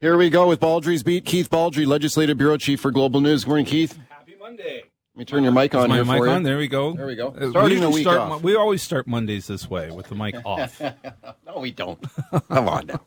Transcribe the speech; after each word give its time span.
Here 0.00 0.16
we 0.16 0.30
go 0.30 0.46
with 0.46 0.60
Baldrey's 0.60 1.02
Beat. 1.02 1.24
Keith 1.24 1.50
Baldrey, 1.50 1.84
Legislative 1.84 2.38
Bureau 2.38 2.56
Chief 2.56 2.78
for 2.80 2.92
Global 2.92 3.20
News. 3.20 3.42
Good 3.42 3.48
morning, 3.48 3.66
Keith. 3.66 3.98
Happy 4.08 4.36
Monday. 4.38 4.84
Let 5.14 5.18
me 5.18 5.24
turn 5.24 5.42
your 5.42 5.50
mic 5.50 5.74
on 5.74 5.88
my 5.88 5.96
here 5.96 6.04
mic 6.04 6.18
for 6.18 6.26
you. 6.26 6.32
on. 6.34 6.44
There 6.44 6.56
we 6.56 6.68
go. 6.68 6.92
There 6.92 7.06
we 7.06 7.16
go. 7.16 7.30
Uh, 7.30 7.50
Starting 7.50 7.78
we, 7.78 7.84
the 7.84 7.90
week 7.90 8.02
start, 8.02 8.18
off. 8.18 8.42
we 8.44 8.54
always 8.54 8.80
start 8.80 9.08
Mondays 9.08 9.48
this 9.48 9.68
way 9.68 9.90
with 9.90 10.06
the 10.06 10.14
mic 10.14 10.36
off. 10.44 10.80
No, 10.80 11.58
we 11.58 11.72
don't. 11.72 11.98
Come 12.48 12.68
on 12.68 12.86
now. 12.86 13.00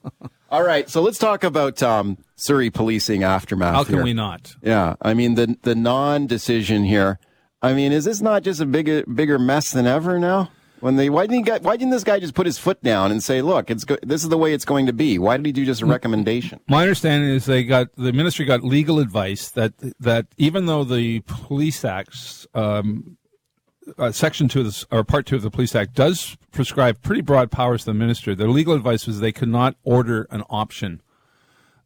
All 0.49 0.63
right, 0.63 0.89
so 0.89 1.01
let's 1.01 1.17
talk 1.17 1.46
about 1.46 1.81
um, 1.81 2.17
Surrey 2.35 2.69
policing 2.69 3.23
aftermath. 3.23 3.73
How 3.73 3.84
can 3.86 3.94
here. 3.96 4.04
we 4.04 4.12
not? 4.14 4.54
Yeah, 4.62 4.96
I 5.02 5.14
mean 5.14 5.36
the 5.36 5.55
the 5.62 5.76
non-decision 5.76 6.84
here. 6.84 7.20
I 7.62 7.71
mean, 7.71 7.94
is 7.94 8.04
this 8.04 8.20
not 8.20 8.44
just 8.44 8.60
a 8.60 8.66
bigger 8.66 9.05
bigger 9.05 9.39
mess 9.39 9.71
than 9.71 9.88
ever 9.88 10.20
now? 10.20 10.52
When 10.82 10.95
they 10.95 11.09
why 11.09 11.27
didn't 11.27 11.48
he 11.48 11.54
why 11.59 11.77
didn't 11.77 11.91
this 11.91 12.04
guy 12.04 12.20
just 12.20 12.34
put 12.34 12.45
his 12.45 12.57
foot 12.57 12.81
down 12.84 13.11
and 13.11 13.23
say, 13.23 13.41
"Look, 13.41 13.70
it's 13.70 13.86
go- 13.86 13.98
this 14.02 14.23
is 14.23 14.30
the 14.30 14.38
way 14.38 14.54
it's 14.54 14.66
going 14.66 14.88
to 14.88 14.93
be"? 14.93 15.18
Why 15.20 15.38
did 15.38 15.45
he 15.45 15.52
do 15.52 15.63
just 15.66 15.81
a 15.81 15.86
recommendation? 15.86 16.59
My 16.68 16.81
understanding 16.81 17.30
is 17.30 17.45
they 17.45 17.63
got 17.63 17.95
the 17.95 18.11
ministry 18.11 18.45
got 18.45 18.63
legal 18.63 18.99
advice 18.99 19.49
that 19.52 19.73
that 19.99 20.26
even 20.38 20.66
though 20.66 20.84
the 20.84 21.20
police 21.21 21.85
acts 21.85 22.48
um, 22.55 23.17
uh, 23.98 24.12
section 24.12 24.48
two 24.48 24.62
of 24.62 24.66
the, 24.66 24.85
or 24.91 25.04
part 25.04 25.26
two 25.26 25.35
of 25.35 25.41
the 25.41 25.52
police 25.52 25.76
act 25.76 25.94
does 25.94 26.35
prescribe 26.52 27.02
pretty 27.02 27.21
broad 27.21 27.52
powers 27.52 27.82
to 27.82 27.91
the 27.91 27.93
minister, 27.93 28.35
their 28.35 28.49
legal 28.49 28.73
advice 28.73 29.07
was 29.07 29.20
they 29.20 29.32
could 29.32 29.49
not 29.49 29.76
order 29.84 30.27
an 30.32 30.43
option 30.49 31.02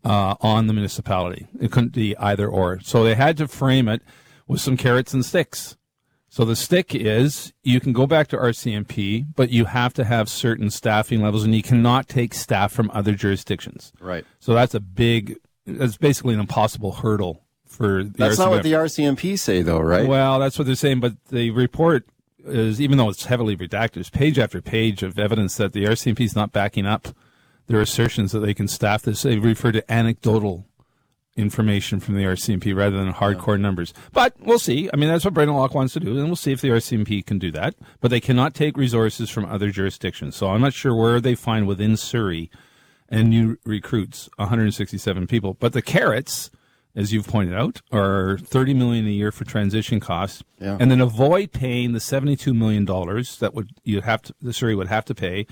uh, 0.03 0.35
on 0.41 0.67
the 0.67 0.73
municipality. 0.73 1.47
It 1.59 1.71
couldn't 1.71 1.93
be 1.93 2.15
either 2.17 2.47
or. 2.47 2.79
So 2.81 3.03
they 3.03 3.15
had 3.15 3.37
to 3.37 3.47
frame 3.47 3.87
it 3.87 4.01
with 4.47 4.61
some 4.61 4.77
carrots 4.77 5.13
and 5.13 5.25
sticks. 5.25 5.75
So 6.35 6.43
the 6.43 6.57
stick 6.57 6.93
is 6.93 7.53
you 7.63 7.79
can 7.79 7.93
go 7.93 8.05
back 8.05 8.27
to 8.27 8.35
RCMP, 8.35 9.25
but 9.37 9.51
you 9.51 9.63
have 9.63 9.93
to 9.93 10.03
have 10.03 10.27
certain 10.27 10.69
staffing 10.69 11.21
levels, 11.21 11.45
and 11.45 11.55
you 11.55 11.63
cannot 11.63 12.09
take 12.09 12.33
staff 12.33 12.73
from 12.73 12.91
other 12.93 13.13
jurisdictions. 13.13 13.93
Right. 14.01 14.25
So 14.41 14.53
that's 14.53 14.75
a 14.75 14.81
big. 14.81 15.37
That's 15.65 15.95
basically 15.95 16.33
an 16.33 16.41
impossible 16.41 16.91
hurdle 16.91 17.41
for 17.65 18.03
the 18.03 18.09
That's 18.17 18.37
not 18.37 18.49
what 18.49 18.63
the 18.63 18.73
RCMP 18.73 19.39
say, 19.39 19.61
though, 19.61 19.79
right? 19.79 20.05
Well, 20.05 20.39
that's 20.39 20.59
what 20.59 20.65
they're 20.65 20.75
saying, 20.75 20.99
but 20.99 21.13
the 21.29 21.51
report 21.51 22.05
is, 22.45 22.81
even 22.81 22.97
though 22.97 23.07
it's 23.07 23.27
heavily 23.27 23.55
redacted, 23.55 23.93
there's 23.93 24.09
page 24.09 24.37
after 24.37 24.61
page 24.61 25.03
of 25.03 25.17
evidence 25.17 25.55
that 25.55 25.71
the 25.71 25.85
RCMP 25.85 26.19
is 26.19 26.35
not 26.35 26.51
backing 26.51 26.85
up 26.85 27.15
their 27.67 27.79
assertions 27.79 28.33
that 28.33 28.39
they 28.39 28.53
can 28.53 28.67
staff 28.67 29.03
this. 29.03 29.21
They 29.21 29.37
refer 29.37 29.71
to 29.71 29.89
anecdotal 29.89 30.65
information 31.35 31.99
from 31.99 32.15
the 32.15 32.23
RCMP 32.23 32.75
rather 32.75 32.97
than 32.97 33.13
hardcore 33.13 33.59
numbers. 33.59 33.93
But 34.13 34.33
we'll 34.39 34.59
see. 34.59 34.89
I 34.93 34.95
mean, 34.97 35.09
that's 35.09 35.25
what 35.25 35.33
Brenda 35.33 35.53
Locke 35.53 35.73
wants 35.75 35.93
to 35.93 35.99
do, 35.99 36.17
and 36.17 36.25
we'll 36.27 36.35
see 36.35 36.51
if 36.51 36.61
the 36.61 36.69
RCMP 36.69 37.25
can 37.25 37.39
do 37.39 37.51
that. 37.51 37.75
But 37.99 38.09
they 38.11 38.21
cannot 38.21 38.53
take 38.53 38.77
resources 38.77 39.29
from 39.29 39.45
other 39.45 39.69
jurisdictions. 39.69 40.35
So 40.35 40.49
I'm 40.49 40.61
not 40.61 40.73
sure 40.73 40.95
where 40.95 41.19
they 41.19 41.35
find 41.35 41.67
within 41.67 41.97
Surrey 41.97 42.49
and 43.09 43.29
new 43.29 43.57
recruits 43.65 44.29
167 44.37 45.27
people. 45.27 45.55
But 45.55 45.73
the 45.73 45.81
carrots, 45.81 46.49
as 46.95 47.11
you've 47.13 47.27
pointed 47.27 47.53
out, 47.53 47.81
are 47.91 48.37
30 48.37 48.73
million 48.73 49.05
a 49.05 49.09
year 49.11 49.31
for 49.31 49.43
transition 49.43 49.99
costs, 49.99 50.43
Yeah. 50.59 50.77
and 50.79 50.89
then 50.89 51.01
avoid 51.01 51.51
paying 51.51 51.91
the 51.91 51.99
72 51.99 52.53
million 52.53 52.85
dollars 52.85 53.37
that 53.39 53.53
would 53.53 53.69
you 53.83 54.01
have 54.01 54.21
to 54.23 54.33
the 54.41 54.53
Surrey 54.53 54.73
would 54.73 54.87
have 54.87 55.05
to 55.05 55.13
pay 55.15 55.45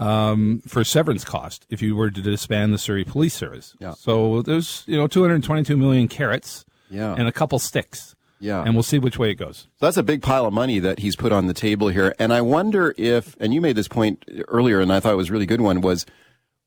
um, 0.00 0.60
for 0.66 0.82
severance 0.84 1.24
cost 1.24 1.66
if 1.70 1.80
you 1.82 1.94
were 1.94 2.10
to 2.10 2.20
disband 2.22 2.72
the 2.72 2.78
Surrey 2.78 3.04
Police 3.04 3.34
Service. 3.34 3.74
Yeah. 3.78 3.92
So 3.94 4.42
there's 4.42 4.82
you 4.86 4.96
know 4.96 5.06
222 5.06 5.76
million 5.76 6.08
carrots 6.08 6.64
Yeah. 6.90 7.14
and 7.16 7.28
a 7.28 7.32
couple 7.32 7.58
sticks. 7.58 8.14
Yeah. 8.42 8.62
And 8.64 8.72
we'll 8.74 8.82
see 8.82 8.98
which 8.98 9.18
way 9.18 9.30
it 9.30 9.34
goes. 9.34 9.66
So 9.78 9.86
that's 9.86 9.98
a 9.98 10.02
big 10.02 10.22
pile 10.22 10.46
of 10.46 10.54
money 10.54 10.78
that 10.78 11.00
he's 11.00 11.14
put 11.14 11.30
on 11.30 11.46
the 11.46 11.52
table 11.52 11.88
here. 11.88 12.14
And 12.18 12.32
I 12.32 12.40
wonder 12.40 12.94
if, 12.96 13.36
and 13.38 13.52
you 13.52 13.60
made 13.60 13.76
this 13.76 13.86
point 13.86 14.24
earlier, 14.48 14.80
and 14.80 14.90
I 14.90 14.98
thought 14.98 15.12
it 15.12 15.16
was 15.16 15.28
a 15.28 15.32
really 15.32 15.44
good 15.44 15.60
one, 15.60 15.82
was 15.82 16.06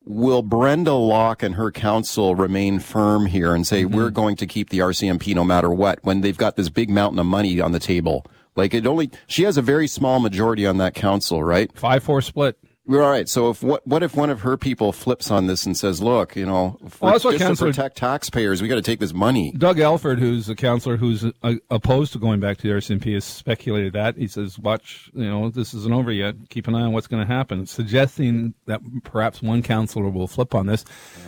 will 0.05 0.43
Brenda 0.43 0.93
Locke 0.93 1.41
and 1.41 1.55
her 1.55 1.71
council 1.71 2.35
remain 2.35 2.77
firm 2.79 3.25
here 3.25 3.55
and 3.55 3.65
say, 3.65 3.85
we're 3.85 4.11
going 4.11 4.35
to 4.35 4.45
keep 4.45 4.69
the 4.69 4.79
RCMP 4.79 5.33
no 5.33 5.43
matter 5.43 5.71
what 5.71 5.97
when 6.03 6.21
they've 6.21 6.37
got 6.37 6.57
this 6.57 6.69
big 6.69 6.91
mountain 6.91 7.17
of 7.17 7.25
money 7.25 7.59
on 7.59 7.71
the 7.71 7.79
table? 7.79 8.23
Like 8.55 8.75
it 8.75 8.85
only, 8.85 9.09
she 9.25 9.41
has 9.43 9.57
a 9.57 9.61
very 9.63 9.87
small 9.87 10.19
majority 10.19 10.67
on 10.67 10.77
that 10.77 10.93
council, 10.93 11.43
right? 11.43 11.71
Five 11.75 12.03
four 12.03 12.21
split. 12.21 12.55
We're 12.85 13.01
all 13.01 13.09
right. 13.09 13.29
So 13.29 13.49
if 13.49 13.63
what 13.63 13.87
what 13.87 14.03
if 14.03 14.13
one 14.13 14.29
of 14.29 14.41
her 14.41 14.57
people 14.57 14.91
flips 14.91 15.31
on 15.31 15.47
this 15.47 15.65
and 15.65 15.77
says, 15.77 16.01
"Look, 16.01 16.35
you 16.35 16.45
know, 16.45 16.77
for, 16.89 17.05
Well, 17.05 17.19
just 17.19 17.39
to 17.39 17.55
protect 17.55 17.95
taxpayers, 17.97 18.61
we 18.61 18.67
got 18.67 18.75
to 18.75 18.81
take 18.81 18.99
this 18.99 19.13
money." 19.13 19.53
Doug 19.57 19.79
Elford, 19.79 20.19
who's 20.19 20.49
a 20.49 20.55
counselor 20.55 20.97
who's 20.97 21.23
uh, 21.43 21.53
opposed 21.69 22.11
to 22.11 22.19
going 22.19 22.41
back 22.41 22.57
to 22.57 22.63
the 22.63 22.73
RCMP, 22.73 23.13
has 23.13 23.23
speculated 23.23 23.93
that. 23.93 24.17
He 24.17 24.27
says, 24.27 24.59
watch, 24.59 25.09
you 25.13 25.23
know, 25.23 25.49
this 25.49 25.73
isn't 25.73 25.93
over 25.93 26.11
yet. 26.11 26.35
Keep 26.49 26.67
an 26.67 26.75
eye 26.75 26.81
on 26.81 26.91
what's 26.91 27.07
going 27.07 27.25
to 27.25 27.33
happen, 27.33 27.65
suggesting 27.67 28.53
that 28.65 28.81
perhaps 29.03 29.41
one 29.41 29.63
counselor 29.63 30.09
will 30.09 30.27
flip 30.27 30.53
on 30.53 30.65
this. 30.65 30.83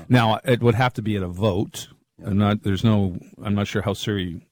Now, 0.09 0.41
it 0.43 0.61
would 0.61 0.75
have 0.75 0.93
to 0.95 1.01
be 1.01 1.15
at 1.15 1.23
a 1.23 1.27
vote. 1.29 1.87
I'm 2.25 2.37
not, 2.37 2.63
there's 2.63 2.83
no, 2.83 3.17
I'm 3.41 3.55
not 3.55 3.67
sure 3.67 3.81
how 3.81 3.93
Surrey 3.93 4.45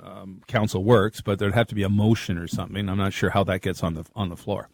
um, 0.00 0.42
council 0.46 0.84
works, 0.84 1.20
but 1.20 1.38
there'd 1.40 1.54
have 1.54 1.68
to 1.68 1.74
be 1.74 1.82
a 1.82 1.88
motion 1.88 2.38
or 2.38 2.46
something. 2.46 2.88
I'm 2.88 2.98
not 2.98 3.12
sure 3.12 3.30
how 3.30 3.42
that 3.44 3.60
gets 3.62 3.82
on 3.82 3.94
the 3.94 4.04
on 4.14 4.28
the 4.28 4.36
floor. 4.36 4.68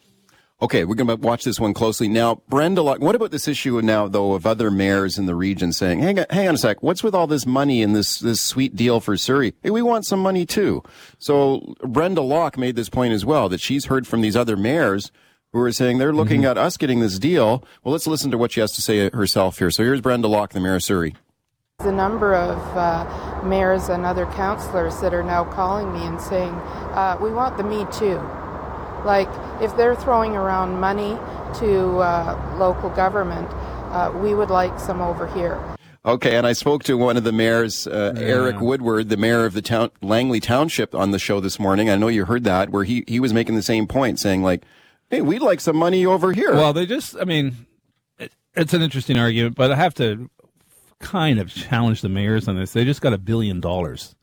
Okay, 0.64 0.86
we're 0.86 0.94
going 0.94 1.08
to 1.08 1.16
watch 1.16 1.44
this 1.44 1.60
one 1.60 1.74
closely. 1.74 2.08
Now, 2.08 2.36
Brenda, 2.48 2.80
Locke, 2.80 2.98
what 2.98 3.14
about 3.14 3.30
this 3.30 3.46
issue 3.46 3.78
now, 3.82 4.08
though, 4.08 4.32
of 4.32 4.46
other 4.46 4.70
mayors 4.70 5.18
in 5.18 5.26
the 5.26 5.34
region 5.34 5.74
saying, 5.74 5.98
hang 5.98 6.18
on, 6.18 6.24
hang 6.30 6.48
on 6.48 6.54
a 6.54 6.56
sec, 6.56 6.82
what's 6.82 7.02
with 7.02 7.14
all 7.14 7.26
this 7.26 7.44
money 7.44 7.82
and 7.82 7.94
this, 7.94 8.18
this 8.18 8.40
sweet 8.40 8.74
deal 8.74 8.98
for 8.98 9.14
Surrey? 9.18 9.52
Hey, 9.62 9.68
we 9.68 9.82
want 9.82 10.06
some 10.06 10.20
money 10.20 10.46
too. 10.46 10.82
So 11.18 11.74
Brenda 11.82 12.22
Locke 12.22 12.56
made 12.56 12.76
this 12.76 12.88
point 12.88 13.12
as 13.12 13.26
well, 13.26 13.50
that 13.50 13.60
she's 13.60 13.84
heard 13.84 14.06
from 14.06 14.22
these 14.22 14.36
other 14.36 14.56
mayors 14.56 15.12
who 15.52 15.60
are 15.60 15.70
saying 15.70 15.98
they're 15.98 16.14
looking 16.14 16.46
at 16.46 16.56
us 16.56 16.78
getting 16.78 17.00
this 17.00 17.18
deal. 17.18 17.62
Well, 17.82 17.92
let's 17.92 18.06
listen 18.06 18.30
to 18.30 18.38
what 18.38 18.52
she 18.52 18.60
has 18.60 18.72
to 18.72 18.80
say 18.80 19.10
herself 19.10 19.58
here. 19.58 19.70
So 19.70 19.82
here's 19.82 20.00
Brenda 20.00 20.28
Locke, 20.28 20.54
the 20.54 20.60
mayor 20.60 20.76
of 20.76 20.82
Surrey. 20.82 21.14
The 21.80 21.92
number 21.92 22.34
of 22.34 22.56
uh, 22.74 23.42
mayors 23.44 23.90
and 23.90 24.06
other 24.06 24.24
councillors 24.24 24.98
that 25.02 25.12
are 25.12 25.22
now 25.22 25.44
calling 25.44 25.92
me 25.92 26.06
and 26.06 26.18
saying, 26.18 26.54
uh, 26.54 27.18
we 27.20 27.30
want 27.30 27.58
the 27.58 27.64
Me 27.64 27.84
Too. 27.92 28.18
Like, 29.04 29.28
if 29.60 29.76
they're 29.76 29.94
throwing 29.94 30.36
around 30.36 30.80
money 30.80 31.18
to 31.58 31.98
uh, 31.98 32.56
local 32.58 32.90
government, 32.90 33.48
uh, 33.92 34.12
we 34.16 34.34
would 34.34 34.50
like 34.50 34.78
some 34.80 35.00
over 35.00 35.26
here. 35.26 35.62
Okay, 36.06 36.36
and 36.36 36.46
I 36.46 36.52
spoke 36.52 36.84
to 36.84 36.98
one 36.98 37.16
of 37.16 37.24
the 37.24 37.32
mayors, 37.32 37.86
uh, 37.86 38.12
Eric 38.16 38.60
Woodward, 38.60 39.08
the 39.08 39.16
mayor 39.16 39.46
of 39.46 39.54
the 39.54 39.62
town, 39.62 39.90
Langley 40.02 40.38
Township, 40.38 40.94
on 40.94 41.12
the 41.12 41.18
show 41.18 41.40
this 41.40 41.58
morning. 41.58 41.88
I 41.88 41.96
know 41.96 42.08
you 42.08 42.26
heard 42.26 42.44
that, 42.44 42.70
where 42.70 42.84
he, 42.84 43.04
he 43.08 43.20
was 43.20 43.32
making 43.32 43.54
the 43.54 43.62
same 43.62 43.86
point, 43.86 44.20
saying 44.20 44.42
like, 44.42 44.64
"Hey, 45.08 45.22
we'd 45.22 45.40
like 45.40 45.60
some 45.60 45.76
money 45.76 46.04
over 46.04 46.32
here." 46.32 46.52
Well, 46.52 46.74
they 46.74 46.84
just, 46.84 47.16
I 47.18 47.24
mean, 47.24 47.56
it, 48.18 48.32
it's 48.54 48.74
an 48.74 48.82
interesting 48.82 49.18
argument, 49.18 49.56
but 49.56 49.72
I 49.72 49.76
have 49.76 49.94
to 49.94 50.28
kind 50.98 51.38
of 51.38 51.50
challenge 51.50 52.02
the 52.02 52.10
mayors 52.10 52.48
on 52.48 52.56
this. 52.56 52.74
They 52.74 52.84
just 52.84 53.00
got 53.00 53.14
a 53.14 53.18
billion 53.18 53.60
dollars 53.60 54.14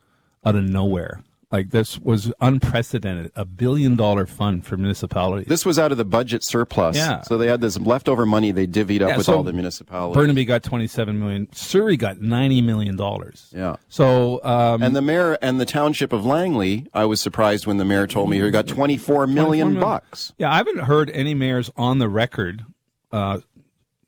out 0.46 0.56
of 0.56 0.64
nowhere. 0.64 1.24
Like 1.52 1.72
this 1.72 2.00
was 2.00 2.32
unprecedented, 2.40 3.32
a 3.36 3.44
billion 3.44 3.98
dollar 3.98 4.26
fund 4.26 4.66
for 4.66 4.78
municipalities. 4.78 5.48
this 5.48 5.66
was 5.66 5.78
out 5.78 5.92
of 5.92 5.98
the 5.98 6.06
budget 6.06 6.44
surplus. 6.44 6.96
Yeah. 6.96 7.22
So 7.24 7.38
they 7.38 7.48
had 7.48 7.60
this 7.60 7.78
leftover 7.78 8.26
money 8.26 8.52
they 8.52 8.66
divvied 8.68 9.02
up 9.02 9.10
Yeah, 9.10 9.18
with 9.18 9.26
so 9.26 9.36
all 9.36 9.44
the 9.44 9.52
municipalities. 9.52 10.16
Burnaby 10.16 10.46
got 10.46 10.64
27 10.64 11.20
million. 11.20 11.48
Surrey 11.54 11.98
got 11.98 12.22
90 12.22 12.62
million 12.62 12.96
dollars. 12.96 13.50
yeah. 13.54 13.76
So, 13.90 14.42
um, 14.46 14.82
And 14.82 14.96
the 14.96 15.02
mayor 15.02 15.38
and 15.42 15.60
the 15.60 15.66
township 15.66 16.14
of 16.14 16.26
Langley, 16.26 16.88
I 16.94 17.04
was 17.06 17.20
surprised 17.20 17.68
when 17.68 17.76
the 17.78 17.86
mayor 17.86 18.08
told 18.08 18.30
me 18.30 18.40
he 18.40 18.50
got 18.50 18.68
24 18.68 19.28
million, 19.28 19.36
24 19.48 19.66
million. 19.66 19.80
bucks. 19.82 20.32
Yeah, 20.38 20.52
I 20.54 20.56
haven't 20.58 20.80
heard 20.80 21.10
any 21.10 21.34
mayors 21.34 21.70
on 21.76 22.00
the 22.00 22.08
record 22.08 22.64
uh, 23.12 23.40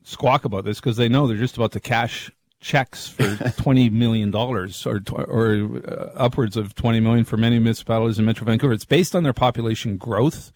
squawk 0.02 0.44
about 0.46 0.64
this 0.64 0.80
because 0.80 0.96
they 0.96 1.08
know 1.10 1.26
they're 1.26 1.36
just 1.36 1.56
about 1.56 1.72
to 1.72 1.80
cash 1.80 2.30
checks 2.64 3.06
for 3.08 3.36
twenty 3.56 3.90
million 3.90 4.30
dollars 4.30 4.86
or 4.86 5.00
or 5.16 5.80
uh, 5.86 6.10
upwards 6.16 6.56
of 6.56 6.74
twenty 6.74 6.98
million 7.00 7.24
for 7.24 7.36
many 7.36 7.58
municipalities 7.58 8.18
in 8.18 8.24
Metro 8.24 8.46
Vancouver. 8.46 8.72
It's 8.72 8.84
based 8.86 9.14
on 9.14 9.22
their 9.22 9.34
population 9.34 9.96
growth 9.98 10.50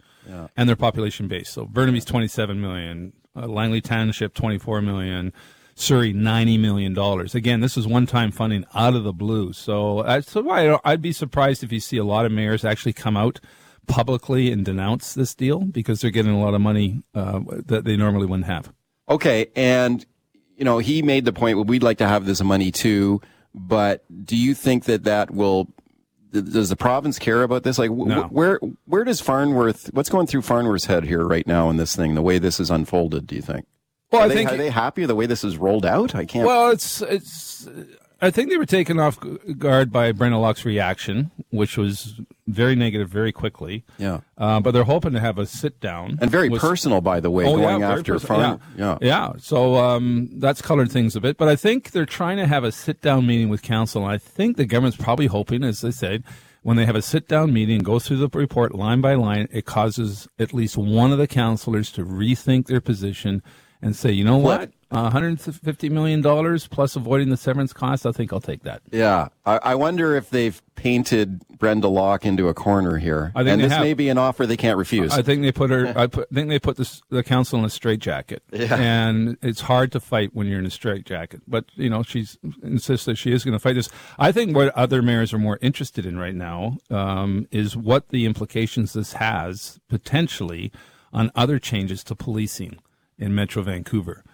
and 0.57 0.69
their 0.69 0.77
population 0.77 1.29
base. 1.29 1.51
So 1.51 1.67
Burnaby's 1.67 2.05
twenty 2.05 2.29
seven 2.29 2.61
million, 2.61 3.13
uh, 3.37 3.47
Langley 3.47 3.81
Township 3.81 4.35
twenty 4.35 4.59
four 4.59 4.81
million. 4.83 5.33
Surrey, 5.75 6.13
ninety 6.13 6.59
million 6.59 6.93
dollars. 6.93 7.37
Again, 7.37 7.61
this 7.61 7.77
is 7.77 7.87
one-time 7.87 8.33
funding 8.33 8.65
out 8.75 8.95
of 8.97 9.05
the 9.05 9.13
blue. 9.13 9.53
So 9.53 10.03
that's 10.03 10.35
why 10.35 10.73
I- 10.73 10.81
I'd 10.85 11.01
be 11.01 11.13
surprised 11.13 11.63
if 11.63 11.71
you 11.71 11.79
see 11.79 11.99
a 11.99 12.05
lot 12.05 12.27
of 12.27 12.33
mayors 12.33 12.65
actually 12.65 12.95
come 12.95 13.17
out 13.17 13.39
publicly 13.87 14.51
and 14.51 14.65
denounce 14.65 15.15
this 15.15 15.37
deal 15.37 15.61
because 15.61 16.01
they're 16.01 16.11
getting 16.11 16.33
a 16.33 16.41
lot 16.41 16.55
of 16.55 16.61
money 16.61 17.03
uh, 17.15 17.41
that 17.67 17.85
they 17.85 17.97
normally 17.97 18.27
wouldn't 18.27 18.47
have. 18.47 18.73
Okay, 19.09 19.47
and 19.55 20.05
you 20.59 20.65
know 20.65 20.79
he 20.79 21.01
made 21.01 21.25
the 21.25 21.33
point. 21.33 21.57
Well, 21.57 21.65
we'd 21.65 21.83
like 21.83 21.99
to 21.99 22.09
have 22.09 22.27
this 22.27 22.43
money 22.43 22.71
too, 22.71 23.21
but 23.55 24.05
do 24.27 24.37
you 24.37 24.55
think 24.55 24.85
that 24.85 25.05
that 25.05 25.31
will? 25.31 25.69
Does 26.31 26.69
the 26.69 26.77
province 26.77 27.19
care 27.19 27.43
about 27.43 27.63
this? 27.63 27.79
Like, 27.79 27.91
No. 27.91 28.25
wh- 28.25 28.33
where 28.33 28.61
where 28.85 29.05
does 29.05 29.21
Farnworth? 29.23 29.89
What's 29.95 30.11
going 30.11 30.27
through 30.27 30.43
Farnworth's 30.43 30.85
head 30.85 31.05
here 31.05 31.25
right 31.27 31.47
now 31.47 31.71
in 31.71 31.79
this 31.79 31.97
thing? 31.97 32.15
The 32.15 32.23
way 32.23 32.39
this 32.39 32.61
is 32.61 32.71
unfolded, 32.71 33.27
do 33.27 33.35
you 33.35 33.41
think? 33.41 33.65
Well, 34.13 34.21
are 34.21 34.25
I 34.25 34.29
they, 34.29 34.35
think 34.35 34.53
are 34.53 34.57
they 34.59 34.69
happy 34.69 35.07
the 35.07 35.15
way 35.15 35.25
this 35.25 35.43
is 35.43 35.57
rolled 35.57 35.87
out? 35.87 36.15
I 36.15 36.27
can't. 36.27 36.47
Well, 36.47 36.71
it's 36.71 37.01
it's. 37.01 37.67
I 38.21 38.31
think 38.33 38.51
they 38.51 38.57
were 38.57 38.67
taken 38.67 38.99
off 38.99 39.19
guard 39.59 39.93
by 39.93 40.11
Brenda 40.13 40.39
Locke's 40.39 40.65
reaction, 40.65 41.31
which 41.51 41.77
was 41.77 42.21
very 42.49 42.75
negative 42.75 43.09
very 43.09 43.31
quickly. 43.31 43.85
Yeah. 43.97 44.21
Uh, 44.37 44.59
but 44.59 44.73
they're 44.73 44.85
hoping 44.85 45.13
to 45.13 45.21
have 45.21 45.39
a 45.39 45.47
sit 45.47 45.79
down. 45.81 46.19
And 46.21 46.29
very 46.31 46.49
with- 46.49 46.61
personal, 46.61 47.01
by 47.01 47.21
the 47.21 47.31
way, 47.31 47.45
Oh, 47.45 47.57
going 47.57 47.81
yeah, 47.81 47.93
after 47.93 48.19
farm. 48.19 48.61
Yeah. 48.77 48.99
yeah. 49.01 49.33
So 49.39 49.77
um, 49.77 50.31
that's 50.33 50.61
colored 50.61 50.91
things 50.91 51.15
a 51.15 51.21
bit. 51.21 51.37
But 51.37 51.47
I 51.49 51.55
think 51.57 51.93
they're 51.93 52.07
trying 52.07 52.39
to 52.39 52.47
have 52.49 52.65
a 52.65 52.73
sit 52.73 53.01
down 53.01 53.27
meeting 53.27 53.51
with 53.51 53.63
council. 53.63 54.03
And 54.03 54.11
I 54.13 54.19
think 54.19 54.57
the 54.57 54.67
government's 54.67 54.97
probably 54.97 55.27
hoping, 55.27 55.63
as 55.63 55.81
they 55.83 55.93
said, 55.93 56.25
when 56.63 56.77
they 56.77 56.87
have 56.87 56.97
a 56.97 57.03
sit 57.03 57.29
down 57.29 57.53
meeting 57.53 57.77
and 57.77 57.85
go 57.85 58.01
through 58.01 58.17
the 58.17 58.29
report 58.37 58.75
line 58.75 59.01
by 59.01 59.15
line, 59.15 59.47
it 59.53 59.65
causes 59.65 60.27
at 60.41 60.53
least 60.53 60.77
one 60.77 61.13
of 61.13 61.19
the 61.19 61.29
councilors 61.29 61.93
to 61.93 62.05
rethink 62.05 62.67
their 62.67 62.81
position 62.81 63.43
and 63.81 63.95
say, 63.95 64.11
you 64.11 64.25
know 64.25 64.39
what? 64.39 64.73
Uh, 64.91 65.11
$150 65.11 65.91
million 65.91 66.23
plus 66.71 66.97
avoiding 66.97 67.29
the 67.29 67.37
severance 67.37 67.75
costs, 67.75 68.07
I 68.07 68.13
think 68.13 68.33
I'll 68.33 68.41
take 68.41 68.63
that. 68.63 68.81
Yeah, 68.91 69.29
I, 69.45 69.59
I 69.63 69.75
wonder 69.75 70.17
if 70.17 70.31
they've 70.31 70.61
painted 70.77 71.43
Brenda 71.59 71.89
Locke 71.89 72.25
into 72.25 72.49
a 72.49 72.55
corner 72.55 72.97
here, 72.97 73.31
I 73.35 73.41
think 73.41 73.51
and 73.55 73.63
this 73.65 73.73
have. 73.73 73.83
may 73.83 73.93
be 73.93 74.09
an 74.09 74.17
offer 74.17 74.47
they 74.47 74.57
can't 74.57 74.79
refuse. 74.79 75.13
I 75.13 75.21
think 75.21 75.43
they 75.43 75.53
put 75.53 75.69
her. 75.69 75.93
I 75.95 76.07
put, 76.09 76.31
think 76.31 76.49
they 76.49 76.59
put 76.59 76.79
this, 76.79 77.03
the 77.11 77.23
council 77.23 77.59
in 77.59 77.67
a 77.67 77.71
straitjacket, 77.71 78.43
Yeah. 78.51 78.75
and 78.77 79.37
it's 79.43 79.61
hard 79.61 79.93
to 79.93 80.01
fight 80.01 80.31
when 80.35 80.47
you're 80.47 80.59
in 80.59 80.65
a 80.67 80.71
straitjacket. 80.71 81.43
But 81.47 81.67
you 81.75 81.91
know, 81.91 82.03
she's 82.03 82.39
insists 82.63 83.05
that 83.05 83.17
she 83.17 83.31
is 83.33 83.45
going 83.45 83.53
to 83.53 83.59
fight 83.59 83.75
this. 83.75 83.91
I 84.19 84.33
think 84.33 84.57
what 84.57 84.75
other 84.75 85.03
mayors 85.03 85.35
are 85.35 85.39
more 85.39 85.59
interested 85.61 86.07
in 86.07 86.19
right 86.19 86.35
now 86.35 86.79
um, 86.91 87.47
is 87.51 87.77
what 87.77 88.09
the 88.09 88.25
implications 88.25 88.95
this 88.95 89.13
has 89.15 89.79
potentially 89.91 90.73
on 91.13 91.31
other 91.35 91.59
changes 91.59 92.03
to 92.05 92.15
policing 92.15 92.79
in 93.19 93.35
Metro 93.35 93.63
Vancouver. 93.63 94.25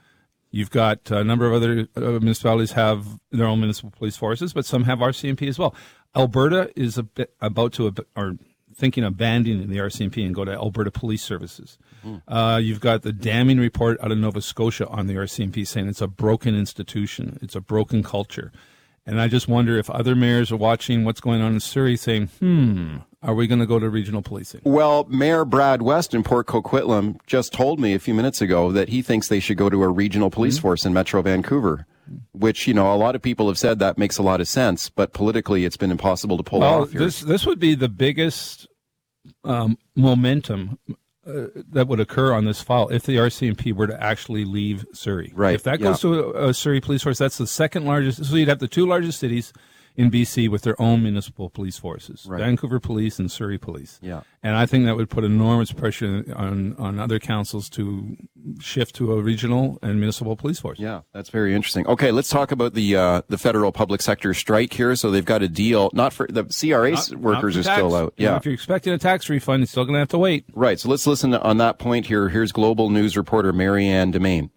You've 0.50 0.70
got 0.70 1.10
a 1.10 1.24
number 1.24 1.46
of 1.46 1.54
other 1.54 1.88
uh, 1.96 2.00
municipalities 2.20 2.72
have 2.72 3.18
their 3.32 3.46
own 3.46 3.58
municipal 3.58 3.90
police 3.90 4.16
forces, 4.16 4.52
but 4.52 4.64
some 4.64 4.84
have 4.84 5.00
RCMP 5.00 5.48
as 5.48 5.58
well. 5.58 5.74
Alberta 6.14 6.70
is 6.76 6.96
a 6.96 7.02
bit 7.02 7.34
about 7.40 7.72
to 7.72 7.92
or 8.14 8.36
thinking 8.72 9.04
of 9.04 9.14
abandoning 9.14 9.68
the 9.68 9.78
RCMP 9.78 10.24
and 10.24 10.34
go 10.34 10.44
to 10.44 10.52
Alberta 10.52 10.90
Police 10.90 11.22
Services. 11.22 11.78
Uh, 12.28 12.60
you've 12.62 12.80
got 12.80 13.02
the 13.02 13.12
damning 13.12 13.58
report 13.58 13.98
out 14.00 14.12
of 14.12 14.18
Nova 14.18 14.42
Scotia 14.42 14.86
on 14.88 15.06
the 15.06 15.14
RCMP 15.14 15.66
saying 15.66 15.88
it's 15.88 16.00
a 16.00 16.06
broken 16.06 16.54
institution, 16.54 17.38
it's 17.40 17.54
a 17.54 17.60
broken 17.60 18.02
culture. 18.02 18.52
And 19.06 19.20
I 19.20 19.28
just 19.28 19.48
wonder 19.48 19.78
if 19.78 19.90
other 19.90 20.14
mayors 20.14 20.50
are 20.50 20.56
watching 20.56 21.04
what's 21.04 21.20
going 21.20 21.42
on 21.42 21.54
in 21.54 21.60
Surrey 21.60 21.96
saying, 21.96 22.28
hmm, 22.40 22.96
are 23.24 23.34
we 23.34 23.46
going 23.48 23.58
to 23.58 23.66
go 23.66 23.78
to 23.80 23.88
regional 23.88 24.22
policing? 24.22 24.60
well, 24.64 25.04
Mayor 25.08 25.44
Brad 25.44 25.82
West 25.82 26.14
in 26.14 26.22
Port 26.22 26.46
Coquitlam 26.46 27.18
just 27.26 27.52
told 27.52 27.80
me 27.80 27.94
a 27.94 27.98
few 27.98 28.14
minutes 28.14 28.40
ago 28.40 28.70
that 28.70 28.88
he 28.90 29.02
thinks 29.02 29.28
they 29.28 29.40
should 29.40 29.56
go 29.56 29.68
to 29.70 29.82
a 29.82 29.88
regional 29.88 30.30
police 30.30 30.56
Mm-hmm. 30.56 30.62
force 30.62 30.84
in 30.84 30.92
Metro 30.92 31.20
Vancouver. 31.22 31.86
Which 32.32 32.66
you 32.68 32.74
know, 32.74 32.92
a 32.92 32.96
lot 32.96 33.14
of 33.16 33.22
people 33.22 33.48
have 33.48 33.58
said 33.58 33.78
that 33.78 33.96
makes 33.96 34.18
a 34.18 34.22
lot 34.22 34.40
of 34.42 34.46
sense, 34.46 34.90
but 34.90 35.14
politically, 35.14 35.64
it's 35.64 35.78
been 35.78 35.90
impossible 35.90 36.36
to 36.36 36.42
pull 36.42 36.60
Well, 36.60 36.82
off. 36.82 36.90
Here. 36.90 37.00
this 37.00 37.20
this 37.20 37.46
would 37.46 37.58
be 37.58 37.74
the 37.74 37.88
biggest 37.88 38.66
um, 39.42 39.78
momentum 39.96 40.78
uh, 41.26 41.46
that 41.70 41.88
would 41.88 42.00
occur 42.00 42.34
on 42.34 42.44
this 42.44 42.60
file 42.60 42.88
if 42.88 43.04
the 43.04 43.16
RCMP 43.16 43.72
were 43.72 43.86
to 43.86 44.02
actually 44.02 44.44
leave 44.44 44.84
Surrey. 44.92 45.32
Right, 45.34 45.54
If 45.54 45.62
that 45.62 45.80
yeah. 45.80 45.84
goes 45.86 46.00
to 46.00 46.12
a, 46.32 46.48
a 46.50 46.54
Surrey 46.54 46.80
police 46.82 47.02
force, 47.02 47.16
that's 47.16 47.38
the 47.38 47.46
second 47.46 47.86
largest. 47.86 48.22
So 48.26 48.36
you'd 48.36 48.48
have 48.48 48.58
the 48.58 48.68
two 48.68 48.86
largest 48.86 49.18
cities 49.18 49.54
in 49.96 50.10
BC 50.10 50.48
with 50.48 50.62
their 50.62 50.80
own 50.80 51.02
municipal 51.02 51.48
police 51.50 51.78
forces: 51.78 52.26
Right. 52.28 52.40
Vancouver 52.40 52.80
Police 52.80 53.18
and 53.18 53.30
Surrey 53.30 53.58
Police. 53.58 53.98
Yeah. 54.02 54.22
And 54.42 54.56
I 54.56 54.66
think 54.66 54.84
that 54.84 54.96
would 54.96 55.08
put 55.08 55.24
enormous 55.24 55.72
pressure 55.72 56.24
on 56.36 56.74
on 56.78 56.98
other 57.00 57.18
councils 57.18 57.68
to 57.70 58.16
shift 58.60 58.94
to 58.96 59.12
a 59.12 59.22
regional 59.22 59.78
and 59.82 59.98
municipal 59.98 60.36
police 60.36 60.60
force. 60.60 60.78
Yeah, 60.78 61.00
that's 61.12 61.30
very 61.30 61.54
interesting. 61.54 61.86
Okay, 61.86 62.10
let's 62.10 62.28
talk 62.28 62.52
about 62.52 62.74
the 62.74 62.96
uh, 62.96 63.22
the 63.28 63.38
federal 63.38 63.72
public 63.72 64.02
sector 64.02 64.34
strike 64.34 64.72
here. 64.74 64.94
So 64.96 65.10
they've 65.10 65.24
got 65.24 65.42
a 65.42 65.48
deal, 65.48 65.90
not 65.94 66.12
for 66.12 66.26
the 66.28 66.44
CRA 66.44 66.90
Not- 66.90 67.14
workers 67.16 67.56
not 67.56 67.60
are 67.60 67.64
tax. 67.64 67.78
still 67.78 67.94
out. 67.94 68.14
Yeah, 68.16 68.36
if 68.36 68.44
you're 68.44 68.54
expecting 68.54 68.92
a 68.92 68.98
tax 68.98 69.28
refund, 69.30 69.60
you're 69.60 69.66
still 69.66 69.84
going 69.84 69.94
to 69.94 70.00
have 70.00 70.08
to 70.08 70.18
wait. 70.18 70.44
right. 70.54 70.78
So 70.78 70.88
let's 70.88 71.06
listen 71.06 71.32
on 71.34 71.56
that 71.58 71.78
point 71.78 72.06
here. 72.06 72.28
Here's 72.28 72.52
Global 72.52 72.90
News 72.90 73.16
reporter 73.16 73.52
Marianne 73.52 74.12
Demain. 74.12 74.50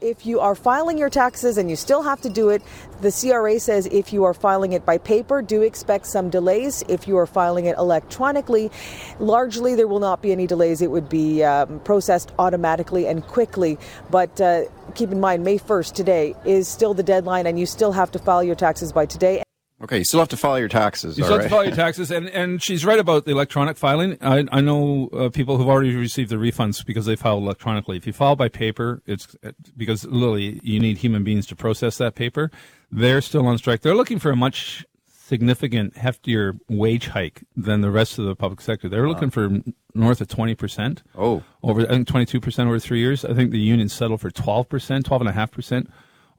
If 0.00 0.24
you 0.24 0.40
are 0.40 0.54
filing 0.54 0.96
your 0.96 1.10
taxes 1.10 1.58
and 1.58 1.68
you 1.68 1.76
still 1.76 2.00
have 2.02 2.22
to 2.22 2.30
do 2.30 2.48
it, 2.48 2.62
the 3.02 3.12
CRA 3.12 3.60
says 3.60 3.84
if 3.92 4.14
you 4.14 4.24
are 4.24 4.32
filing 4.32 4.72
it 4.72 4.86
by 4.86 4.96
paper, 4.96 5.42
do 5.42 5.60
expect 5.60 6.06
some 6.06 6.30
delays. 6.30 6.82
If 6.88 7.06
you 7.06 7.18
are 7.18 7.26
filing 7.26 7.66
it 7.66 7.76
electronically, 7.76 8.70
largely 9.18 9.74
there 9.74 9.86
will 9.86 10.00
not 10.00 10.22
be 10.22 10.32
any 10.32 10.46
delays. 10.46 10.80
It 10.80 10.90
would 10.90 11.10
be 11.10 11.44
um, 11.44 11.80
processed 11.80 12.32
automatically 12.38 13.06
and 13.06 13.22
quickly. 13.26 13.76
But 14.10 14.40
uh, 14.40 14.62
keep 14.94 15.12
in 15.12 15.20
mind, 15.20 15.44
May 15.44 15.58
1st, 15.58 15.92
today, 15.92 16.34
is 16.46 16.66
still 16.66 16.94
the 16.94 17.02
deadline, 17.02 17.46
and 17.46 17.58
you 17.58 17.66
still 17.66 17.92
have 17.92 18.10
to 18.12 18.18
file 18.18 18.42
your 18.42 18.56
taxes 18.56 18.92
by 18.92 19.04
today. 19.04 19.42
Okay, 19.82 19.98
you 19.98 20.04
still 20.04 20.20
have 20.20 20.28
to 20.28 20.36
file 20.36 20.58
your 20.58 20.68
taxes. 20.68 21.16
You 21.16 21.24
still 21.24 21.38
have 21.38 21.44
to 21.44 21.50
file 21.50 21.64
your 21.64 21.74
taxes, 21.74 22.10
and, 22.10 22.28
and 22.28 22.62
she's 22.62 22.84
right 22.84 22.98
about 22.98 23.24
the 23.24 23.30
electronic 23.30 23.78
filing. 23.78 24.18
I, 24.20 24.44
I 24.52 24.60
know 24.60 25.08
uh, 25.08 25.30
people 25.30 25.56
who've 25.56 25.68
already 25.68 25.96
received 25.96 26.30
the 26.30 26.36
refunds 26.36 26.84
because 26.84 27.06
they 27.06 27.16
filed 27.16 27.42
electronically. 27.42 27.96
If 27.96 28.06
you 28.06 28.12
file 28.12 28.36
by 28.36 28.48
paper, 28.48 29.02
it's 29.06 29.34
because 29.76 30.04
literally 30.04 30.60
you 30.62 30.80
need 30.80 30.98
human 30.98 31.24
beings 31.24 31.46
to 31.46 31.56
process 31.56 31.96
that 31.96 32.14
paper. 32.14 32.50
They're 32.92 33.22
still 33.22 33.46
on 33.46 33.56
strike. 33.56 33.80
They're 33.80 33.94
looking 33.94 34.18
for 34.18 34.30
a 34.30 34.36
much 34.36 34.84
significant, 35.06 35.94
heftier 35.94 36.58
wage 36.68 37.08
hike 37.08 37.44
than 37.56 37.80
the 37.80 37.90
rest 37.90 38.18
of 38.18 38.26
the 38.26 38.36
public 38.36 38.60
sector. 38.60 38.88
They're 38.88 39.08
looking 39.08 39.30
for 39.30 39.62
north 39.94 40.20
of 40.20 40.28
twenty 40.28 40.54
percent. 40.54 41.02
Oh. 41.16 41.42
over 41.62 41.82
I 41.82 41.86
think 41.86 42.06
twenty 42.06 42.26
two 42.26 42.40
percent 42.40 42.68
over 42.68 42.78
three 42.78 42.98
years. 42.98 43.24
I 43.24 43.32
think 43.32 43.50
the 43.50 43.58
union 43.58 43.88
settled 43.88 44.20
for 44.20 44.30
twelve 44.30 44.68
percent, 44.68 45.06
twelve 45.06 45.22
and 45.22 45.28
a 45.28 45.32
half 45.32 45.52
percent 45.52 45.88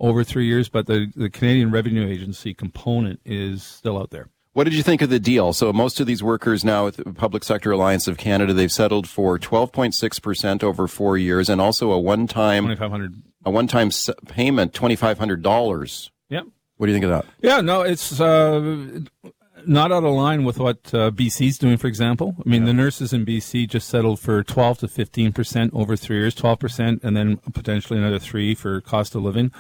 over 0.01 0.25
three 0.25 0.45
years. 0.48 0.68
But 0.68 0.88
the 0.88 1.09
the 1.15 1.30
Canadian 1.30 1.71
Revenue 1.71 2.06
Agency 2.06 2.53
component 2.53 3.21
is 3.24 3.63
still 3.63 3.98
out 3.98 4.09
there. 4.09 4.27
What 4.53 4.65
did 4.65 4.74
you 4.74 4.83
think 4.83 5.01
of 5.01 5.09
the 5.09 5.18
deal? 5.19 5.53
So 5.53 5.71
most 5.71 6.01
of 6.01 6.07
these 6.07 6.21
workers 6.21 6.65
now 6.65 6.83
with 6.83 6.98
the 6.98 7.13
Public 7.13 7.45
Sector 7.45 7.71
Alliance 7.71 8.06
of 8.09 8.18
Canada, 8.18 8.51
they've 8.51 8.69
settled 8.69 9.07
for 9.07 9.39
12.6% 9.39 10.62
over 10.62 10.89
four 10.89 11.18
years 11.18 11.48
and 11.48 11.62
also 11.62 11.92
a 11.94 11.98
one-time, 11.98 12.63
Twenty 12.65 12.75
five 12.75 12.92
hundred. 12.92 13.21
a 13.45 13.50
one-time 13.50 13.92
payment, 14.27 14.74
$2,500. 14.74 16.09
Yep. 16.30 16.44
What 16.75 16.86
do 16.88 16.92
you 16.92 16.95
think 17.00 17.06
of 17.06 17.12
that? 17.12 17.25
Yeah, 17.42 17.62
no, 17.62 17.81
it's 17.81 18.19
uh, 18.19 19.00
not 19.65 19.92
out 19.94 20.04
of 20.04 20.13
line 20.13 20.44
with 20.44 20.59
what 20.59 20.80
uh, 20.94 21.12
BC's 21.12 21.57
doing, 21.57 21.77
for 21.77 21.88
example. 21.88 22.36
I 22.45 22.50
mean, 22.50 22.65
the 22.65 22.74
nurses 22.74 23.13
in 23.13 23.25
BC 23.25 23.69
just 23.69 23.88
settled 23.88 24.19
for 24.19 24.44
12 24.44 24.80
to 24.80 24.88
15 24.89 25.31
percent 25.31 25.71
over 25.74 25.95
three 25.95 26.18
years, 26.18 26.36
12 26.36 26.59
percent, 26.59 27.04
and 27.04 27.15
then 27.15 27.38
potentially 27.54 28.00
another 28.00 28.19
three 28.19 28.54
for 28.56 28.81
cost 28.81 29.15
of 29.15 29.21
living 29.24 29.51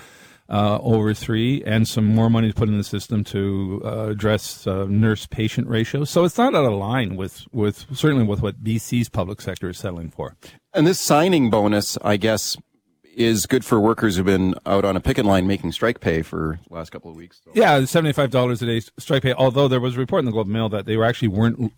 uh, 0.51 0.77
over 0.81 1.13
three, 1.13 1.63
and 1.63 1.87
some 1.87 2.05
more 2.05 2.29
money 2.29 2.49
to 2.49 2.53
put 2.53 2.67
in 2.67 2.77
the 2.77 2.83
system 2.83 3.23
to 3.23 3.81
uh, 3.85 4.09
address 4.09 4.67
uh, 4.67 4.85
nurse-patient 4.89 5.67
ratios. 5.67 6.09
So 6.09 6.25
it's 6.25 6.37
not 6.37 6.53
out 6.53 6.65
of 6.65 6.73
line 6.73 7.15
with, 7.15 7.45
with 7.51 7.85
certainly 7.93 8.25
with 8.25 8.41
what 8.41 8.63
BC's 8.63 9.09
public 9.09 9.41
sector 9.41 9.69
is 9.69 9.77
settling 9.77 10.11
for. 10.11 10.35
And 10.73 10.85
this 10.85 10.99
signing 10.99 11.49
bonus, 11.49 11.97
I 12.03 12.17
guess, 12.17 12.57
is 13.15 13.45
good 13.45 13.65
for 13.65 13.79
workers 13.79 14.17
who've 14.17 14.25
been 14.25 14.55
out 14.65 14.85
on 14.85 14.95
a 14.95 14.99
picket 14.99 15.25
line 15.25 15.47
making 15.47 15.71
strike 15.71 15.99
pay 15.99 16.21
for 16.21 16.59
the 16.67 16.73
last 16.73 16.91
couple 16.91 17.11
of 17.11 17.17
weeks. 17.17 17.41
So. 17.43 17.51
Yeah, 17.53 17.83
seventy-five 17.85 18.31
dollars 18.31 18.61
a 18.61 18.65
day 18.65 18.81
strike 18.97 19.23
pay. 19.23 19.33
Although 19.33 19.67
there 19.67 19.81
was 19.81 19.95
a 19.95 19.99
report 19.99 20.19
in 20.19 20.25
the 20.25 20.31
Globe 20.31 20.47
and 20.47 20.53
Mail 20.53 20.69
that 20.69 20.85
they 20.85 20.95
were 20.95 21.03
actually 21.03 21.27
weren't 21.27 21.73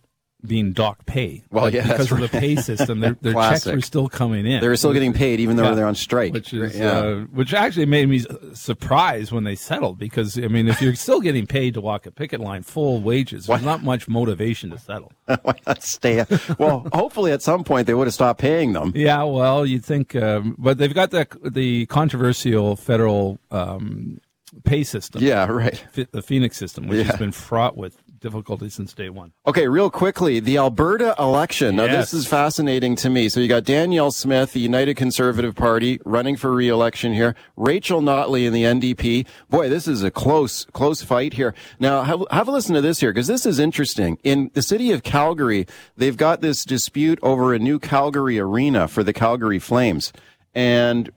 being 0.45 0.73
dock 0.73 1.05
pay. 1.05 1.43
Well, 1.51 1.73
yeah, 1.73 1.87
because 1.87 2.11
of 2.11 2.19
the 2.19 2.27
pay 2.27 2.55
system, 2.57 2.99
their, 2.99 3.13
their 3.21 3.33
checks 3.33 3.65
were 3.65 3.79
still 3.81 4.09
coming 4.09 4.45
in. 4.45 4.59
They 4.61 4.67
were 4.67 4.75
still 4.75 4.93
getting 4.93 5.13
paid 5.13 5.39
even 5.39 5.55
though 5.55 5.69
Yeah. 5.69 5.75
they're 5.75 5.87
on 5.87 5.95
strike. 5.95 6.33
which 6.33 6.53
is 6.53 6.77
yeah. 6.77 6.91
uh, 6.91 7.19
which 7.31 7.53
actually 7.53 7.85
made 7.85 8.09
me 8.09 8.21
surprised 8.53 9.31
when 9.31 9.43
they 9.43 9.55
settled 9.55 9.97
because 9.99 10.37
I 10.37 10.47
mean 10.47 10.67
if 10.67 10.81
you're 10.81 10.95
still 10.95 11.21
getting 11.21 11.47
paid 11.47 11.73
to 11.75 11.81
walk 11.81 12.05
a 12.05 12.11
picket 12.11 12.39
line 12.39 12.63
full 12.63 13.01
wages, 13.01 13.45
there's 13.47 13.61
not 13.63 13.83
much 13.83 14.07
motivation 14.07 14.69
to 14.71 14.77
settle. 14.77 15.11
Why 15.43 15.55
not 15.65 15.83
stay? 15.83 16.25
well, 16.59 16.87
hopefully 16.93 17.31
at 17.31 17.41
some 17.41 17.63
point 17.63 17.87
they 17.87 17.93
would 17.93 18.07
have 18.07 18.13
stopped 18.13 18.39
paying 18.41 18.73
them. 18.73 18.91
Yeah, 18.95 19.23
well, 19.23 19.65
you'd 19.65 19.85
think, 19.85 20.15
um, 20.15 20.55
but 20.57 20.77
they've 20.77 20.93
got 20.93 21.11
the 21.11 21.27
the 21.43 21.85
controversial 21.87 22.75
federal 22.75 23.39
um, 23.51 24.19
pay 24.65 24.83
system, 24.83 25.21
Yeah, 25.23 25.45
right. 25.47 25.83
The 26.11 26.21
Phoenix 26.21 26.57
system, 26.57 26.87
which 26.87 26.99
Yeah. 26.99 27.03
has 27.11 27.17
been 27.17 27.31
fraught 27.31 27.75
with 27.77 27.97
difficulty 28.23 28.69
since 28.69 28.93
day 28.93 29.09
one. 29.09 29.33
Okay, 29.45 29.67
real 29.67 29.91
quickly, 29.91 30.39
the 30.39 30.57
Alberta 30.57 31.13
election. 31.19 31.75
Now, 31.75 31.83
Yes. 31.85 32.09
this 32.09 32.21
is 32.21 32.25
fascinating 32.27 32.95
to 32.95 33.09
me. 33.09 33.29
So 33.29 33.39
you 33.39 33.47
got 33.47 33.65
Danielle 33.65 34.11
Smith, 34.11 34.53
the 34.53 34.59
United 34.61 34.95
Conservative 34.95 35.53
Party, 35.53 35.99
running 36.05 36.35
for 36.37 36.51
re-election 36.53 37.13
here. 37.13 37.35
Rachel 37.55 38.01
Notley 38.01 38.47
in 38.47 38.53
the 38.53 38.63
NDP. 38.63 39.27
Boy, 39.49 39.69
this 39.69 39.87
is 39.87 40.01
a 40.01 40.09
close, 40.09 40.65
close 40.73 41.03
fight 41.03 41.33
here. 41.33 41.53
Now, 41.79 42.01
have, 42.03 42.23
have 42.31 42.47
a 42.47 42.51
listen 42.51 42.73
to 42.73 42.81
this 42.81 43.01
here, 43.01 43.11
because 43.11 43.27
this 43.27 43.45
is 43.45 43.59
interesting. 43.59 44.17
In 44.23 44.49
the 44.53 44.61
city 44.63 44.91
of 44.91 45.03
Calgary, 45.03 45.67
they've 45.95 46.17
got 46.17 46.41
this 46.41 46.63
dispute 46.65 47.19
over 47.21 47.53
a 47.53 47.59
new 47.59 47.77
Calgary 47.77 48.39
arena 48.39 48.87
for 48.87 49.03
the 49.03 49.13
Calgary 49.13 49.59
Flames. 49.59 50.13
And 50.55 51.11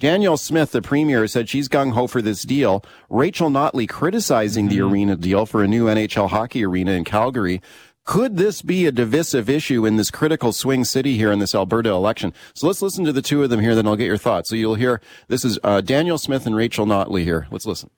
Danielle 0.00 0.38
Smith, 0.38 0.72
the 0.72 0.80
premier, 0.80 1.26
said 1.26 1.50
she's 1.50 1.68
gung 1.68 1.92
ho 1.92 2.06
for 2.06 2.22
this 2.22 2.40
deal. 2.40 2.82
Rachel 3.10 3.50
Notley 3.50 3.86
criticizing 3.86 4.68
the 4.68 4.80
arena 4.80 5.14
deal 5.14 5.44
for 5.44 5.62
a 5.62 5.68
new 5.68 5.88
NHL 5.88 6.30
hockey 6.30 6.64
arena 6.64 6.92
in 6.92 7.04
Calgary. 7.04 7.60
Could 8.06 8.38
this 8.38 8.62
be 8.62 8.86
a 8.86 8.92
divisive 8.92 9.50
issue 9.50 9.84
in 9.84 9.96
this 9.96 10.10
critical 10.10 10.54
swing 10.54 10.86
city 10.86 11.18
here 11.18 11.30
in 11.30 11.38
this 11.38 11.54
Alberta 11.54 11.90
election? 11.90 12.32
So 12.54 12.66
let's 12.66 12.80
listen 12.80 13.04
to 13.04 13.12
the 13.12 13.20
two 13.20 13.42
of 13.42 13.50
them 13.50 13.60
here, 13.60 13.74
then 13.74 13.86
I'll 13.86 13.94
get 13.94 14.06
your 14.06 14.16
thoughts. 14.16 14.48
So 14.48 14.56
you'll 14.56 14.76
hear 14.76 15.02
this 15.28 15.44
is 15.44 15.58
uh, 15.62 15.82
Danielle 15.82 16.16
Smith 16.16 16.46
and 16.46 16.56
Rachel 16.56 16.86
Notley 16.86 17.24
here. 17.24 17.46
Let's 17.50 17.66
listen. 17.66 17.90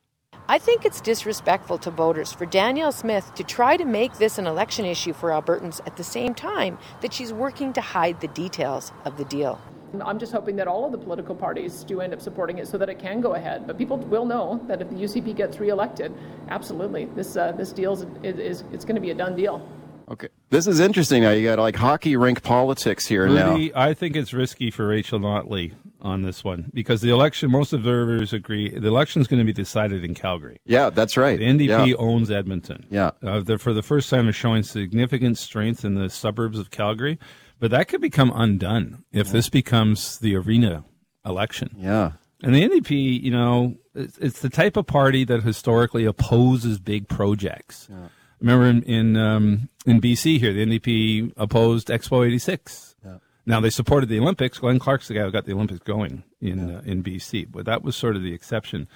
I 0.49 0.59
think 0.59 0.85
it's 0.85 1.01
disrespectful 1.01 1.79
to 1.79 1.93
voters 1.93 2.33
for 2.33 2.47
Danielle 2.47 2.91
Smith 2.91 3.33
to 3.37 3.45
try 3.45 3.77
to 3.77 3.85
make 3.85 4.15
this 4.19 4.39
an 4.39 4.49
election 4.49 4.87
issue 4.87 5.13
for 5.13 5.31
Albertans 5.31 5.81
at 5.87 5.97
the 5.97 6.03
same 6.03 6.35
time 6.35 6.79
that 7.01 7.13
she's 7.13 7.33
working 7.33 7.73
to 7.75 7.81
hide 7.81 8.21
the 8.21 8.27
details 8.27 8.91
of 9.05 9.19
the 9.19 9.25
deal. 9.27 9.61
I'm 10.01 10.19
just 10.19 10.33
hoping 10.33 10.57
that 10.57 10.67
all 10.67 10.87
of 10.87 10.93
the 10.93 10.99
political 10.99 11.35
parties 11.35 11.85
do 11.85 12.01
end 12.01 12.13
up 12.13 12.21
supporting 12.21 12.59
it 12.59 12.69
so 12.69 12.79
that 12.79 12.89
it 12.89 12.99
can 12.99 13.21
go 13.21 13.35
ahead. 13.35 13.67
But 13.67 13.79
people 13.79 13.99
will 13.99 14.25
know 14.25 14.61
that 14.69 14.81
if 14.81 14.89
the 14.89 14.97
UCP 14.97 15.37
gets 15.37 15.59
reelected, 15.61 16.15
absolutely, 16.49 17.07
this 17.17 17.37
uh, 17.37 17.53
this 17.53 17.73
deal 17.73 17.93
is, 17.93 18.39
is 18.39 18.65
it's 18.73 18.85
going 18.85 18.95
to 18.95 19.01
be 19.01 19.11
a 19.11 19.15
done 19.15 19.37
deal. 19.37 19.67
Okay, 20.09 20.29
this 20.51 20.67
is 20.67 20.81
interesting. 20.81 21.23
Now 21.23 21.31
you 21.31 21.47
got 21.49 21.59
like 21.59 21.77
hockey 21.77 22.17
rink 22.17 22.43
politics 22.43 23.07
here 23.07 23.27
Rudy, 23.27 23.71
now. 23.71 23.81
I 23.81 23.95
think 23.95 24.17
it's 24.17 24.33
risky 24.33 24.71
for 24.71 24.87
Rachel 24.87 25.19
Notley 25.19 25.73
on 26.01 26.23
this 26.23 26.45
one 26.45 26.71
because 26.75 27.01
the 27.01 27.11
election. 27.11 27.51
Most 27.51 27.73
observers 27.73 28.33
agree 28.33 28.69
the 28.69 28.89
election 28.89 29.23
is 29.23 29.29
going 29.29 29.39
to 29.39 29.45
be 29.45 29.53
decided 29.53 30.05
in 30.05 30.15
Calgary. 30.15 30.59
Yeah, 30.65 30.91
that's 30.91 31.17
right. 31.17 31.39
The 31.39 31.47
NDP 31.47 31.89
yeah. 31.89 31.95
owns 31.97 32.31
Edmonton. 32.31 32.87
Yeah, 32.91 33.13
uh, 33.23 33.43
for 33.57 33.73
the 33.73 33.83
first 33.83 34.11
time, 34.11 34.29
is 34.29 34.37
showing 34.37 34.63
significant 34.63 35.39
strength 35.39 35.85
in 35.85 35.95
the 35.95 36.11
suburbs 36.11 36.59
of 36.59 36.71
Calgary. 36.71 37.19
But 37.63 37.71
that 37.71 37.87
could 37.87 38.01
become 38.01 38.33
undone 38.35 39.05
if 39.13 39.29
yeah. 39.29 39.35
this 39.35 39.49
becomes 39.49 40.19
the 40.19 40.35
arena 40.35 40.83
election. 41.25 41.71
Yeah. 41.79 42.15
And 42.43 42.57
the 42.57 42.69
NDP, 42.69 43.23
you 43.23 43.31
know, 43.31 43.77
it's, 43.95 44.19
it's 44.19 44.41
the 44.41 44.49
type 44.49 44.77
of 44.77 44.89
party 44.89 45.23
that 45.23 45.45
historically 45.45 46.05
opposes 46.05 46.81
big 46.81 47.07
projects. 47.07 47.87
Yeah. 47.89 48.09
Remember 48.41 48.67
in 48.67 48.83
in, 48.83 49.17
um, 49.17 49.69
in 49.87 50.01
BC 50.01 50.41
here, 50.41 50.53
the 50.53 50.67
NDP 50.67 51.35
opposed 51.37 51.87
Expo 51.87 52.27
'86. 52.27 52.97
Yeah. 53.05 53.19
Now 53.47 53.61
they 53.61 53.71
supported 53.71 54.09
the 54.09 54.19
Olympics. 54.19 54.59
Glenn 54.59 54.81
Clark's 54.81 55.07
the 55.07 55.15
guy 55.15 55.23
who 55.23 55.31
got 55.31 55.45
the 55.45 55.53
Olympics 55.53 55.79
going 55.79 56.25
in 56.41 56.69
uh, 56.69 56.83
in 56.85 57.05
BC, 57.05 57.47
but 57.49 57.65
that 57.67 57.85
was 57.85 57.95
sort 57.95 58.17
of 58.17 58.25
the 58.25 58.35
exception. 58.35 58.89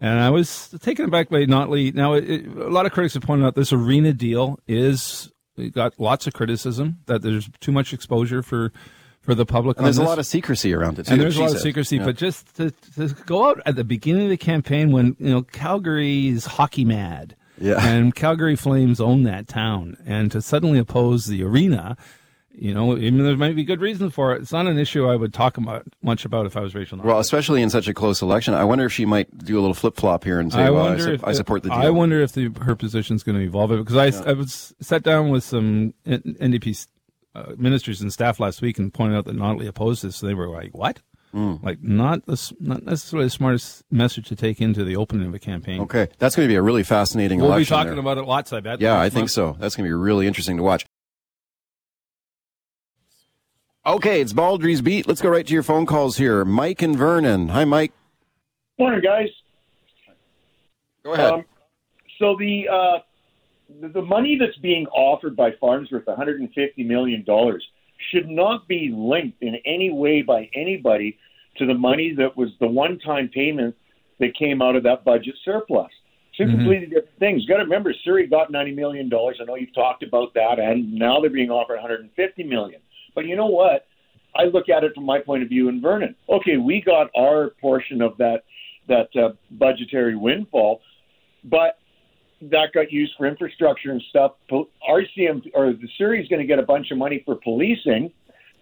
And 0.00 0.18
I 0.20 0.30
was 0.30 0.74
taken 0.80 1.04
aback 1.04 1.28
by 1.28 1.44
Notley. 1.44 1.94
Now, 1.94 2.14
it, 2.14 2.46
a 2.46 2.70
lot 2.70 2.86
of 2.86 2.92
critics 2.92 3.12
have 3.14 3.22
pointed 3.22 3.44
out 3.44 3.54
this 3.54 3.72
arena 3.72 4.14
deal 4.14 4.58
is 4.66 5.30
got 5.72 5.98
lots 5.98 6.26
of 6.26 6.32
criticism 6.32 6.98
that 7.06 7.22
there's 7.22 7.48
too 7.60 7.72
much 7.72 7.92
exposure 7.92 8.42
for 8.42 8.72
for 9.24 9.34
the 9.34 9.46
public. 9.46 9.78
And 9.78 9.86
there's 9.86 9.96
this. 9.96 10.04
a 10.04 10.08
lot 10.08 10.18
of 10.18 10.26
secrecy 10.26 10.74
around 10.74 10.98
it. 10.98 11.06
Too, 11.06 11.12
and 11.12 11.20
there's 11.20 11.36
a 11.36 11.40
lot 11.40 11.50
said. 11.50 11.56
of 11.56 11.62
secrecy, 11.62 11.96
yeah. 11.96 12.04
but 12.04 12.16
just 12.16 12.54
to, 12.56 12.70
to, 12.96 13.08
go 13.26 13.48
out 13.48 13.60
at 13.64 13.74
the 13.74 13.84
beginning 13.84 14.24
of 14.24 14.30
the 14.30 14.36
campaign 14.36 14.92
when 14.92 15.16
you 15.18 15.30
know 15.30 15.42
Calgary 15.42 16.28
is 16.28 16.44
hockey 16.44 16.84
mad, 16.84 17.34
yeah. 17.58 17.84
and 17.86 18.14
Calgary 18.14 18.56
Flames 18.56 19.00
own 19.00 19.22
that 19.24 19.48
town, 19.48 19.96
and 20.06 20.30
to 20.30 20.42
suddenly 20.42 20.78
oppose 20.78 21.26
the 21.26 21.42
arena. 21.42 21.96
You 22.56 22.72
know, 22.72 22.96
even 22.96 23.24
there 23.24 23.36
might 23.36 23.56
be 23.56 23.64
good 23.64 23.80
reasons 23.80 24.14
for 24.14 24.32
it. 24.34 24.40
It's 24.42 24.52
not 24.52 24.66
an 24.68 24.78
issue 24.78 25.08
I 25.08 25.16
would 25.16 25.34
talk 25.34 25.56
about 25.56 25.84
much 26.02 26.24
about 26.24 26.46
if 26.46 26.56
I 26.56 26.60
was 26.60 26.72
Rachel. 26.74 26.98
Notley. 26.98 27.04
Well, 27.04 27.18
especially 27.18 27.62
in 27.62 27.68
such 27.70 27.88
a 27.88 27.94
close 27.94 28.22
election, 28.22 28.54
I 28.54 28.62
wonder 28.62 28.84
if 28.84 28.92
she 28.92 29.04
might 29.06 29.36
do 29.44 29.58
a 29.58 29.60
little 29.60 29.74
flip 29.74 29.96
flop 29.96 30.22
here 30.22 30.38
and 30.38 30.52
say, 30.52 30.62
I 30.62 30.70
"Well, 30.70 30.86
I, 30.86 30.96
su- 30.98 31.12
if, 31.14 31.24
I 31.24 31.32
support 31.32 31.64
the 31.64 31.70
deal." 31.70 31.78
I 31.78 31.90
wonder 31.90 32.20
if 32.20 32.32
the, 32.32 32.50
her 32.62 32.76
position 32.76 33.16
is 33.16 33.24
going 33.24 33.36
to 33.38 33.44
evolve 33.44 33.70
because 33.70 33.96
I, 33.96 34.06
Yeah. 34.06 34.30
I 34.30 34.32
was 34.34 34.72
sat 34.80 35.02
down 35.02 35.30
with 35.30 35.42
some 35.42 35.94
NDP 36.06 36.86
uh, 37.34 37.52
ministers 37.56 38.00
and 38.00 38.12
staff 38.12 38.38
last 38.38 38.62
week 38.62 38.78
and 38.78 38.94
pointed 38.94 39.16
out 39.16 39.24
that 39.24 39.36
Notley 39.36 39.66
opposed 39.66 40.04
this. 40.04 40.16
So 40.16 40.26
they 40.26 40.34
were 40.34 40.48
like, 40.48 40.76
"What?" 40.76 41.00
Hmm. 41.32 41.56
Like 41.62 41.82
not 41.82 42.24
the, 42.26 42.52
not 42.60 42.84
necessarily 42.84 43.26
the 43.26 43.30
smartest 43.30 43.82
message 43.90 44.28
to 44.28 44.36
take 44.36 44.60
into 44.60 44.84
the 44.84 44.94
opening 44.94 45.26
of 45.26 45.34
a 45.34 45.40
campaign. 45.40 45.80
Okay, 45.80 46.06
that's 46.20 46.36
going 46.36 46.46
to 46.46 46.52
be 46.52 46.54
a 46.54 46.62
really 46.62 46.84
fascinating 46.84 47.40
We'll 47.40 47.56
be 47.56 47.64
talking 47.64 47.90
there. 47.90 47.98
about 47.98 48.18
it 48.18 48.22
lots, 48.26 48.52
I 48.52 48.60
bet. 48.60 48.80
Yeah, 48.80 48.94
I 48.94 49.02
next 49.04 49.14
think 49.14 49.22
month. 49.22 49.30
so. 49.32 49.56
That's 49.58 49.74
going 49.74 49.84
to 49.84 49.88
be 49.88 49.94
really 49.94 50.28
interesting 50.28 50.56
to 50.58 50.62
watch. 50.62 50.86
Okay, 53.86 54.20
it's 54.20 54.32
Baldrey's 54.32 54.80
Beat. 54.80 55.06
Let's 55.06 55.20
go 55.20 55.28
right 55.28 55.46
to 55.46 55.52
your 55.52 55.62
phone 55.62 55.84
calls 55.84 56.16
here. 56.16 56.44
Mike 56.44 56.80
and 56.80 56.96
Vernon. 56.96 57.48
Hi, 57.48 57.64
Mike. 57.64 57.92
Morning, 58.78 59.00
guys. 59.02 59.28
Go 61.04 61.12
ahead. 61.12 61.32
Um, 61.32 61.44
so 62.18 62.34
the, 62.38 62.66
uh, 62.68 62.98
the 63.80 63.88
the 63.88 64.02
money 64.02 64.38
that's 64.40 64.56
being 64.58 64.86
offered 64.86 65.36
by 65.36 65.50
Farnsworth, 65.60 66.06
150 66.06 66.82
million 66.84 67.24
dollars, 67.24 67.62
should 68.10 68.28
not 68.28 68.66
be 68.68 68.90
linked 68.94 69.42
in 69.42 69.56
any 69.66 69.90
way 69.90 70.22
by 70.22 70.48
anybody 70.54 71.18
to 71.58 71.66
the 71.66 71.74
money 71.74 72.14
that 72.16 72.36
was 72.36 72.50
the 72.60 72.66
one-time 72.66 73.28
payment 73.28 73.76
that 74.18 74.34
came 74.34 74.62
out 74.62 74.76
of 74.76 74.82
that 74.84 75.04
budget 75.04 75.34
surplus. 75.44 75.90
Two 76.36 76.44
Mhm. 76.44 76.50
completely 76.56 76.86
different 76.86 77.18
things. 77.18 77.42
You 77.42 77.48
got 77.48 77.58
to 77.58 77.64
remember, 77.64 77.92
Surrey 78.02 78.26
got 78.26 78.50
90 78.50 78.72
million 78.72 79.08
dollars. 79.10 79.36
I 79.40 79.44
know 79.44 79.56
you've 79.56 79.74
talked 79.74 80.02
about 80.02 80.32
that, 80.34 80.58
and 80.58 80.92
now 80.94 81.20
they're 81.20 81.30
being 81.30 81.50
offered 81.50 81.74
150 81.76 82.44
million. 82.44 82.80
But 83.14 83.26
you 83.26 83.36
know 83.36 83.46
what? 83.46 83.86
I 84.36 84.44
look 84.44 84.68
at 84.68 84.84
it 84.84 84.92
from 84.94 85.04
my 85.04 85.20
point 85.20 85.42
of 85.42 85.48
view 85.48 85.68
in 85.68 85.80
Vernon. 85.80 86.14
Okay, 86.28 86.56
we 86.56 86.80
got 86.80 87.08
our 87.16 87.50
portion 87.60 88.02
of 88.02 88.16
that 88.18 88.42
that 88.88 89.08
uh, 89.16 89.30
budgetary 89.52 90.14
windfall, 90.16 90.80
but 91.44 91.78
that 92.42 92.72
got 92.74 92.92
used 92.92 93.14
for 93.16 93.26
infrastructure 93.26 93.92
and 93.92 94.02
stuff. 94.10 94.32
RCM 94.50 95.50
or 95.54 95.72
the 95.72 95.88
Surrey 95.96 96.22
is 96.22 96.28
going 96.28 96.40
to 96.40 96.46
get 96.46 96.58
a 96.58 96.62
bunch 96.62 96.90
of 96.90 96.98
money 96.98 97.22
for 97.24 97.36
policing 97.36 98.12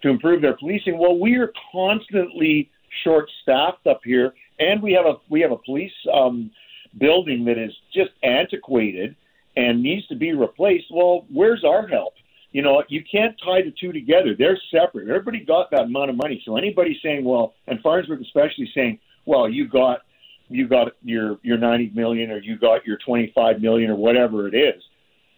to 0.01 0.09
improve 0.09 0.41
their 0.41 0.55
policing. 0.55 0.97
Well, 0.97 1.19
we 1.19 1.35
are 1.35 1.51
constantly 1.71 2.69
short-staffed 3.03 3.87
up 3.87 4.01
here, 4.03 4.33
and 4.59 4.81
we 4.81 4.93
have 4.93 5.05
a 5.05 5.15
we 5.29 5.41
have 5.41 5.51
a 5.51 5.57
police 5.57 5.91
um, 6.13 6.51
building 6.99 7.45
that 7.45 7.57
is 7.57 7.71
just 7.93 8.11
antiquated 8.23 9.15
and 9.55 9.81
needs 9.81 10.07
to 10.07 10.15
be 10.15 10.33
replaced. 10.33 10.85
Well, 10.91 11.25
where's 11.31 11.63
our 11.63 11.87
help? 11.87 12.13
You 12.53 12.61
know, 12.61 12.83
you 12.87 13.03
can't 13.11 13.35
tie 13.43 13.63
the 13.63 13.73
two 13.77 13.91
together. 13.91 14.35
They're 14.37 14.59
separate. 14.71 15.09
Everybody 15.09 15.43
got 15.43 15.71
that 15.71 15.81
amount 15.81 16.11
of 16.11 16.15
money. 16.15 16.41
So 16.45 16.55
anybody 16.55 16.97
saying, 17.03 17.25
well, 17.25 17.55
and 17.67 17.81
Farnsworth 17.81 18.21
especially 18.21 18.71
saying, 18.73 18.99
well, 19.25 19.49
you 19.49 19.67
got 19.67 20.01
you 20.49 20.67
got 20.67 20.89
your 21.01 21.39
your 21.41 21.57
90 21.57 21.91
million 21.95 22.29
or 22.29 22.37
you 22.37 22.57
got 22.57 22.85
your 22.85 22.97
25 23.05 23.59
million 23.59 23.89
or 23.89 23.95
whatever 23.95 24.47
it 24.47 24.53
is, 24.53 24.81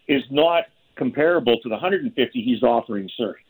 is 0.08 0.22
not 0.30 0.64
comparable 0.96 1.58
to 1.62 1.68
the 1.68 1.74
150 1.74 2.42
he's 2.42 2.62
offering 2.62 3.08
Surrey. 3.16 3.40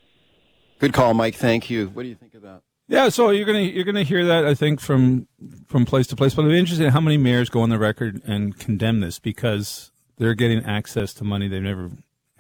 Good 0.79 0.93
call, 0.93 1.15
Mike. 1.15 1.35
Thank 1.35 1.69
you. 1.69 1.89
What 1.89 2.05
do 2.05 2.09
you 2.09 2.15
think 2.15 2.35
of 2.35 2.43
that? 2.43 2.63
Yeah, 2.89 3.09
so 3.09 3.31
you're 3.31 3.47
gonna 3.47 3.63
you're 3.63 3.85
gonna 3.85 4.05
hear 4.05 4.25
that 4.27 4.45
I 4.45 4.55
think 4.55 4.81
from 4.81 5.27
from 5.67 5.87
place 5.87 6.07
to 6.09 6.17
place. 6.17 6.35
But 6.35 6.43
I'm 6.43 6.51
be 6.51 6.59
interesting 6.59 6.91
how 6.91 7.01
many 7.01 7.17
mayors 7.17 7.51
go 7.51 7.63
on 7.63 7.71
the 7.71 7.81
record 7.81 8.23
and 8.25 8.57
condemn 8.57 9.01
this 9.01 9.19
because 9.19 9.91
they're 10.19 10.35
getting 10.35 10.65
access 10.65 11.13
to 11.15 11.25
money 11.25 11.49
they've 11.49 11.61
never 11.61 11.91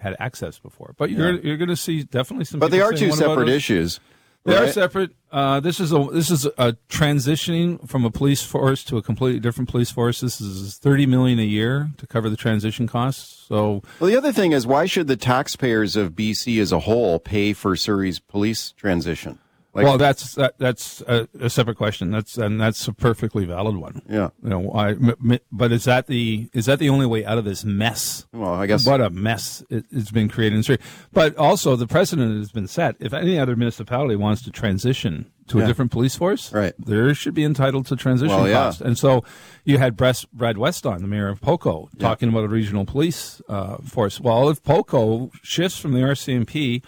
had 0.06 0.16
access 0.20 0.58
before. 0.58 0.94
But 0.96 1.10
you're 1.10 1.34
Yeah. 1.34 1.40
you're 1.42 1.56
gonna 1.56 1.76
see 1.76 2.02
definitely 2.04 2.44
some. 2.46 2.60
But 2.60 2.70
they 2.70 2.80
are 2.80 2.92
two 2.92 3.12
separate 3.12 3.48
issues. 3.48 4.00
They 4.44 4.56
are 4.56 4.68
separate. 4.68 5.10
Uh, 5.32 5.58
this 5.58 5.80
is 5.80 5.90
a 5.92 6.06
this 6.12 6.30
is 6.30 6.46
a 6.56 6.76
transitioning 6.88 7.88
from 7.88 8.04
a 8.04 8.10
police 8.12 8.42
force 8.44 8.84
to 8.84 8.96
a 8.96 9.02
completely 9.02 9.40
different 9.40 9.68
police 9.68 9.90
force. 9.90 10.20
This 10.20 10.40
is 10.40 10.76
thirty 10.76 11.04
million 11.04 11.40
a 11.40 11.42
year 11.42 11.90
to 11.98 12.06
cover 12.06 12.30
the 12.30 12.36
transition 12.36 12.86
costs. 12.86 13.44
So 13.48 13.82
Well, 13.98 14.08
the 14.08 14.16
other 14.16 14.32
thing 14.32 14.52
is, 14.52 14.64
why 14.64 14.86
should 14.86 15.08
the 15.08 15.16
taxpayers 15.16 15.96
of 15.96 16.14
BC 16.14 16.60
as 16.60 16.70
a 16.70 16.80
whole 16.80 17.18
pay 17.18 17.52
for 17.52 17.74
Surrey's 17.74 18.20
police 18.20 18.70
transition? 18.76 19.40
Like, 19.76 19.84
well, 19.84 19.98
that's 19.98 20.34
that, 20.36 20.58
that's 20.58 21.02
a, 21.02 21.28
a 21.40 21.50
separate 21.50 21.76
question. 21.76 22.10
That's 22.10 22.36
and 22.38 22.60
that's 22.60 22.88
a 22.88 22.92
perfectly 22.92 23.44
valid 23.44 23.76
one. 23.76 24.02
yeah. 24.08 24.30
You 24.42 24.48
know, 24.50 24.70
I, 24.72 24.90
m- 24.90 25.38
but 25.52 25.70
is 25.70 25.84
that 25.84 26.06
the 26.06 26.48
is 26.52 26.66
that 26.66 26.78
the 26.78 26.88
only 26.88 27.06
way 27.06 27.24
out 27.24 27.38
of 27.38 27.44
this 27.44 27.64
mess? 27.64 28.26
Well, 28.32 28.54
I 28.54 28.66
guess. 28.66 28.86
What 28.86 29.00
a 29.00 29.10
mess 29.10 29.62
it, 29.70 29.84
it's 29.90 30.10
been 30.10 30.28
created 30.28 30.56
in 30.56 30.62
Surrey. 30.62 30.78
But 31.12 31.36
also, 31.36 31.76
the 31.76 31.86
precedent 31.86 32.38
has 32.38 32.50
been 32.50 32.66
set. 32.68 32.96
If 33.00 33.12
any 33.12 33.38
other 33.38 33.54
municipality 33.54 34.16
wants 34.16 34.42
to 34.42 34.50
transition 34.50 35.30
to 35.48 35.58
Yeah. 35.58 35.64
a 35.64 35.66
different 35.68 35.92
police 35.92 36.16
force, 36.16 36.52
Right. 36.52 36.72
there 36.78 37.14
should 37.14 37.34
be 37.34 37.44
entitled 37.44 37.86
to 37.86 37.94
transition 37.96 38.34
Well, 38.36 38.48
yeah. 38.48 38.54
costs. 38.54 38.80
And 38.80 38.98
so, 38.98 39.22
you 39.64 39.78
had 39.78 39.96
Brad 39.96 40.58
Weston, 40.58 41.02
the 41.02 41.06
mayor 41.06 41.28
of 41.28 41.40
Poco, 41.40 41.88
talking 42.00 42.28
about 42.30 42.44
a 42.44 42.48
regional 42.48 42.84
police 42.84 43.40
uh, 43.48 43.76
force. 43.76 44.20
Well, 44.20 44.48
if 44.48 44.62
Poco 44.64 45.30
shifts 45.42 45.78
from 45.78 45.92
the 45.92 46.00
RCMP 46.00 46.82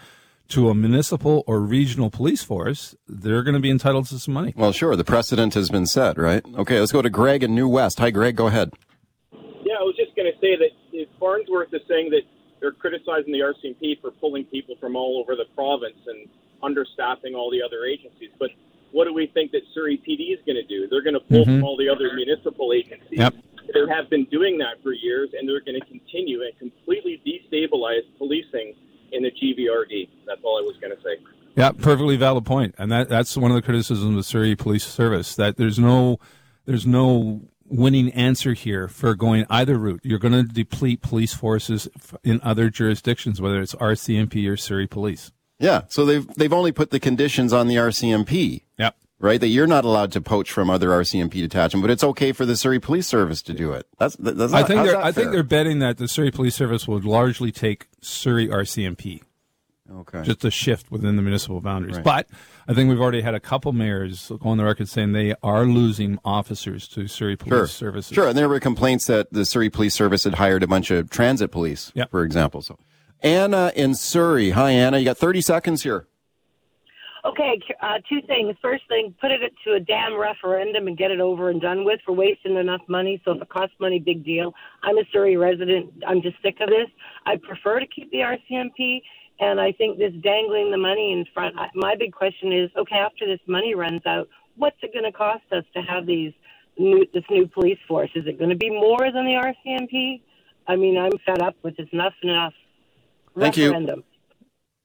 to 0.49 0.69
a 0.69 0.75
municipal 0.75 1.43
or 1.47 1.59
regional 1.59 2.09
police 2.09 2.43
force, 2.43 2.95
they're 3.07 3.43
going 3.43 3.53
to 3.53 3.59
be 3.59 3.69
entitled 3.69 4.07
to 4.07 4.19
some 4.19 4.33
money. 4.33 4.53
Well, 4.55 4.71
sure. 4.71 4.95
The 4.95 5.03
precedent 5.03 5.53
has 5.53 5.69
been 5.69 5.85
set, 5.85 6.17
right? 6.17 6.43
Okay, 6.57 6.79
let's 6.79 6.91
go 6.91 7.01
to 7.01 7.09
Greg 7.09 7.43
in 7.43 7.53
New 7.55 7.67
West. 7.67 7.99
Hi, 7.99 8.09
Greg. 8.11 8.35
Go 8.35 8.47
ahead. 8.47 8.73
Yeah, 9.31 9.75
I 9.79 9.83
was 9.83 9.95
just 9.95 10.15
going 10.15 10.31
to 10.31 10.37
say 10.41 10.55
that 10.57 10.69
if 10.91 11.07
Farnsworth 11.19 11.73
is 11.73 11.81
saying 11.87 12.09
that 12.11 12.21
they're 12.59 12.71
criticizing 12.71 13.31
the 13.31 13.39
RCMP 13.39 14.01
for 14.01 14.11
pulling 14.11 14.43
people 14.45 14.75
from 14.79 14.95
all 14.95 15.19
over 15.21 15.35
the 15.35 15.45
province 15.55 15.97
and 16.07 16.27
understaffing 16.63 17.35
all 17.35 17.49
the 17.51 17.61
other 17.61 17.85
agencies. 17.85 18.29
But 18.39 18.49
what 18.91 19.05
do 19.05 19.13
we 19.13 19.27
think 19.27 19.51
that 19.51 19.61
Surrey 19.73 19.97
PD 19.97 20.33
is 20.33 20.39
going 20.45 20.57
to 20.57 20.65
do? 20.67 20.87
They're 20.89 21.03
going 21.03 21.13
to 21.13 21.19
pull 21.21 21.45
Mhm. 21.45 21.59
from 21.59 21.63
all 21.63 21.77
the 21.77 21.87
other 21.87 22.11
municipal 22.15 22.73
agencies. 22.73 23.17
Yep. 23.19 23.33
They 23.71 23.79
have 23.87 24.09
been 24.09 24.25
doing 24.25 24.57
that 24.57 24.81
for 24.81 24.93
years, 24.93 25.29
and 25.37 25.47
they're 25.47 25.61
going 25.61 25.79
to 25.79 25.85
continue 25.85 26.41
and 26.41 26.57
completely 26.57 27.21
destabilize 27.23 28.01
policing 28.17 28.73
in 29.11 29.23
the 29.23 29.31
GVRD. 29.31 30.09
That's 30.25 30.41
all 30.43 30.57
I 30.57 30.61
was 30.61 30.77
going 30.81 30.95
to 30.95 31.01
say. 31.01 31.17
Yeah, 31.55 31.71
perfectly 31.71 32.15
valid 32.15 32.45
point, 32.45 32.75
and 32.77 32.91
that 32.91 33.09
that's 33.09 33.35
one 33.35 33.51
of 33.51 33.55
the 33.55 33.61
criticisms 33.61 34.09
of 34.09 34.15
the 34.15 34.23
Surrey 34.23 34.55
Police 34.55 34.85
Service 34.85 35.35
that 35.35 35.57
there's 35.57 35.79
no 35.79 36.19
there's 36.65 36.85
no 36.85 37.41
winning 37.65 38.11
answer 38.11 38.53
here 38.53 38.87
for 38.87 39.15
going 39.15 39.45
either 39.49 39.77
route. 39.77 40.01
You're 40.03 40.19
going 40.19 40.33
to 40.33 40.43
deplete 40.43 41.01
police 41.01 41.33
forces 41.33 41.87
in 42.23 42.39
other 42.43 42.69
jurisdictions, 42.69 43.41
whether 43.41 43.61
it's 43.61 43.75
RCMP 43.75 44.49
or 44.49 44.57
Surrey 44.57 44.87
Police. 44.87 45.31
Yeah. 45.59 45.81
So 45.89 46.05
they've 46.05 46.27
they've 46.35 46.53
only 46.53 46.71
put 46.71 46.91
the 46.91 46.99
conditions 46.99 47.53
on 47.53 47.67
the 47.67 47.75
RCMP. 47.75 48.63
Yep. 48.77 48.95
Right? 49.19 49.39
That 49.39 49.47
you're 49.49 49.67
not 49.67 49.85
allowed 49.85 50.11
to 50.13 50.21
poach 50.21 50.51
from 50.51 50.69
other 50.69 50.89
RCMP 50.89 51.31
detachment, 51.33 51.81
but 51.83 51.91
it's 51.91 52.03
okay 52.03 52.31
for 52.31 52.45
the 52.45 52.55
Surrey 52.55 52.79
Police 52.79 53.07
Service 53.07 53.41
to 53.43 53.53
do 53.53 53.71
it. 53.73 53.85
That's, 53.97 54.15
that's 54.17 54.53
I 54.53 54.63
think 54.63 54.83
they're 54.85 54.97
I 55.01 55.11
think 55.11 55.31
they're 55.31 55.43
betting 55.43 55.79
that 55.79 55.97
the 55.97 56.07
Surrey 56.07 56.31
Police 56.31 56.55
Service 56.55 56.87
will 56.87 56.99
largely 57.01 57.51
take 57.51 57.87
Surrey 58.01 58.47
RCMP. 58.47 59.21
okay. 59.91 60.21
just 60.23 60.45
a 60.45 60.51
shift 60.51 60.91
within 60.91 61.15
the 61.15 61.21
municipal 61.21 61.61
boundaries. 61.61 61.95
Right. 61.97 62.03
But 62.05 62.27
I 62.67 62.73
think 62.73 62.89
we've 62.89 63.01
already 63.01 63.21
had 63.21 63.33
a 63.35 63.39
couple 63.39 63.71
mayors 63.73 64.31
go 64.39 64.49
on 64.49 64.57
the 64.57 64.63
record 64.63 64.87
saying 64.87 65.13
they 65.13 65.33
are 65.41 65.65
losing 65.65 66.19
officers 66.23 66.87
to 66.89 67.07
Surrey 67.07 67.35
Police 67.35 67.51
Sure. 67.51 67.67
Services. 67.67 68.13
Sure, 68.13 68.27
and 68.27 68.37
there 68.37 68.47
were 68.47 68.59
complaints 68.59 69.07
that 69.07 69.33
the 69.33 69.45
Surrey 69.45 69.69
Police 69.69 69.95
Service 69.95 70.23
had 70.25 70.35
hired 70.35 70.61
a 70.63 70.67
bunch 70.67 70.91
of 70.91 71.09
transit 71.09 71.51
police, 71.51 71.91
Yep. 71.95 72.11
for 72.11 72.23
example. 72.23 72.61
So, 72.61 72.77
Anna 73.21 73.71
in 73.75 73.95
Surrey. 73.95 74.51
Hi, 74.51 74.69
Anna. 74.71 74.99
You 74.99 75.05
got 75.05 75.17
30 75.17 75.41
seconds 75.41 75.83
here. 75.83 76.05
Okay, 77.29 77.61
uh, 77.83 77.99
two 78.09 78.21
things. 78.25 78.55
First 78.59 78.87
thing, 78.87 79.13
put 79.21 79.29
it 79.29 79.53
to 79.63 79.73
a 79.73 79.79
damn 79.79 80.17
referendum 80.17 80.87
and 80.87 80.97
get 80.97 81.11
it 81.11 81.19
over 81.19 81.51
and 81.51 81.61
done 81.61 81.85
with. 81.85 81.99
We're 82.07 82.15
wasting 82.15 82.55
enough 82.55 82.81
money, 82.87 83.21
so 83.23 83.33
if 83.33 83.41
it 83.41 83.49
costs 83.49 83.75
money, 83.79 83.99
big 83.99 84.25
deal. 84.25 84.51
I'm 84.81 84.97
a 84.97 85.03
Surrey 85.13 85.37
resident. 85.37 85.93
I'm 86.07 86.23
just 86.23 86.37
sick 86.41 86.57
of 86.59 86.69
this. 86.69 86.87
I 87.27 87.35
prefer 87.35 87.79
to 87.81 87.85
keep 87.85 88.09
the 88.09 88.19
RCMP, 88.19 89.01
and 89.39 89.61
I 89.61 89.71
think 89.73 89.99
this 89.99 90.11
dangling 90.23 90.71
the 90.71 90.77
money 90.77 91.11
in 91.11 91.23
front. 91.31 91.55
I, 91.59 91.67
my 91.75 91.95
big 91.95 92.13
question 92.13 92.51
is, 92.51 92.71
okay, 92.75 92.95
after 92.95 93.27
this 93.27 93.41
money 93.45 93.75
runs 93.75 94.01
out, 94.07 94.27
what's 94.55 94.77
it 94.81 94.91
going 94.91 95.05
to 95.05 95.15
cost 95.15 95.43
us 95.51 95.65
to 95.75 95.81
have 95.83 96.07
these 96.07 96.33
new 96.79 97.05
this 97.13 97.25
new 97.29 97.45
police 97.47 97.79
force? 97.87 98.09
Is 98.15 98.25
it 98.25 98.39
going 98.39 98.49
to 98.49 98.57
be 98.57 98.71
more 98.71 99.11
than 99.13 99.25
the 99.25 99.53
RCMP? 99.67 100.21
I 100.67 100.75
mean, 100.75 100.97
I'm 100.97 101.11
fed 101.27 101.43
up 101.43 101.55
with 101.61 101.77
this. 101.77 101.87
Enough, 101.91 102.13
enough. 102.23 102.53
Thank 103.37 103.57
you. 103.57 104.01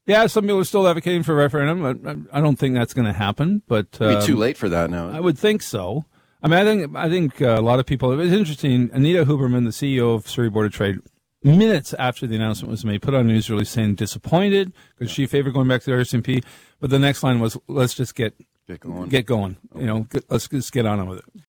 Yeah, 0.07 0.27
some 0.27 0.43
people 0.43 0.59
are 0.59 0.65
still 0.65 0.87
advocating 0.87 1.23
for 1.23 1.33
a 1.33 1.35
referendum. 1.35 2.27
I, 2.31 2.37
I 2.37 2.41
don't 2.41 2.57
think 2.57 2.75
that's 2.75 2.93
going 2.93 3.07
to 3.07 3.13
happen, 3.13 3.63
but 3.67 3.87
um, 3.99 4.19
be 4.19 4.25
too 4.25 4.35
late 4.35 4.55
for 4.55 4.69
that 4.69 4.89
now. 4.89 5.09
I 5.09 5.19
would 5.19 5.37
think 5.37 5.61
so. 5.61 6.05
I 6.43 6.47
mean, 6.47 6.59
I 6.59 6.63
think 6.63 6.95
I 6.95 7.09
think 7.09 7.41
uh, 7.41 7.57
a 7.57 7.61
lot 7.61 7.79
of 7.79 7.87
people. 7.87 8.11
It 8.11 8.17
was 8.17 8.31
interesting. 8.31 8.91
Anita 8.93 9.25
Huberman, 9.25 9.63
the 9.63 9.71
CEO 9.71 10.13
of 10.13 10.27
Surrey 10.27 10.49
Board 10.49 10.67
of 10.67 10.73
Trade, 10.73 10.99
minutes 11.43 11.95
after 11.95 12.27
the 12.27 12.35
announcement 12.35 12.69
was 12.69 12.85
made, 12.85 13.01
put 13.01 13.15
on 13.15 13.21
a 13.21 13.23
news 13.23 13.49
release 13.49 13.71
saying 13.71 13.95
disappointed 13.95 14.73
because 14.97 15.11
she 15.11 15.25
favored 15.25 15.53
going 15.53 15.67
back 15.67 15.81
to 15.81 15.89
the 15.89 15.97
RCMP. 15.97 16.43
But 16.79 16.91
the 16.91 16.99
next 16.99 17.23
line 17.23 17.39
was, 17.39 17.57
"Let's 17.67 17.95
just 17.95 18.13
get 18.13 18.35
Get 18.67 18.79
going. 18.79 19.09
Get 19.09 19.25
going. 19.25 19.57
You 19.75 19.85
know, 19.85 19.99
get, 20.01 20.25
let's 20.29 20.47
just 20.47 20.71
get 20.71 20.85
on 20.85 21.07
with 21.07 21.19
it." 21.19 21.25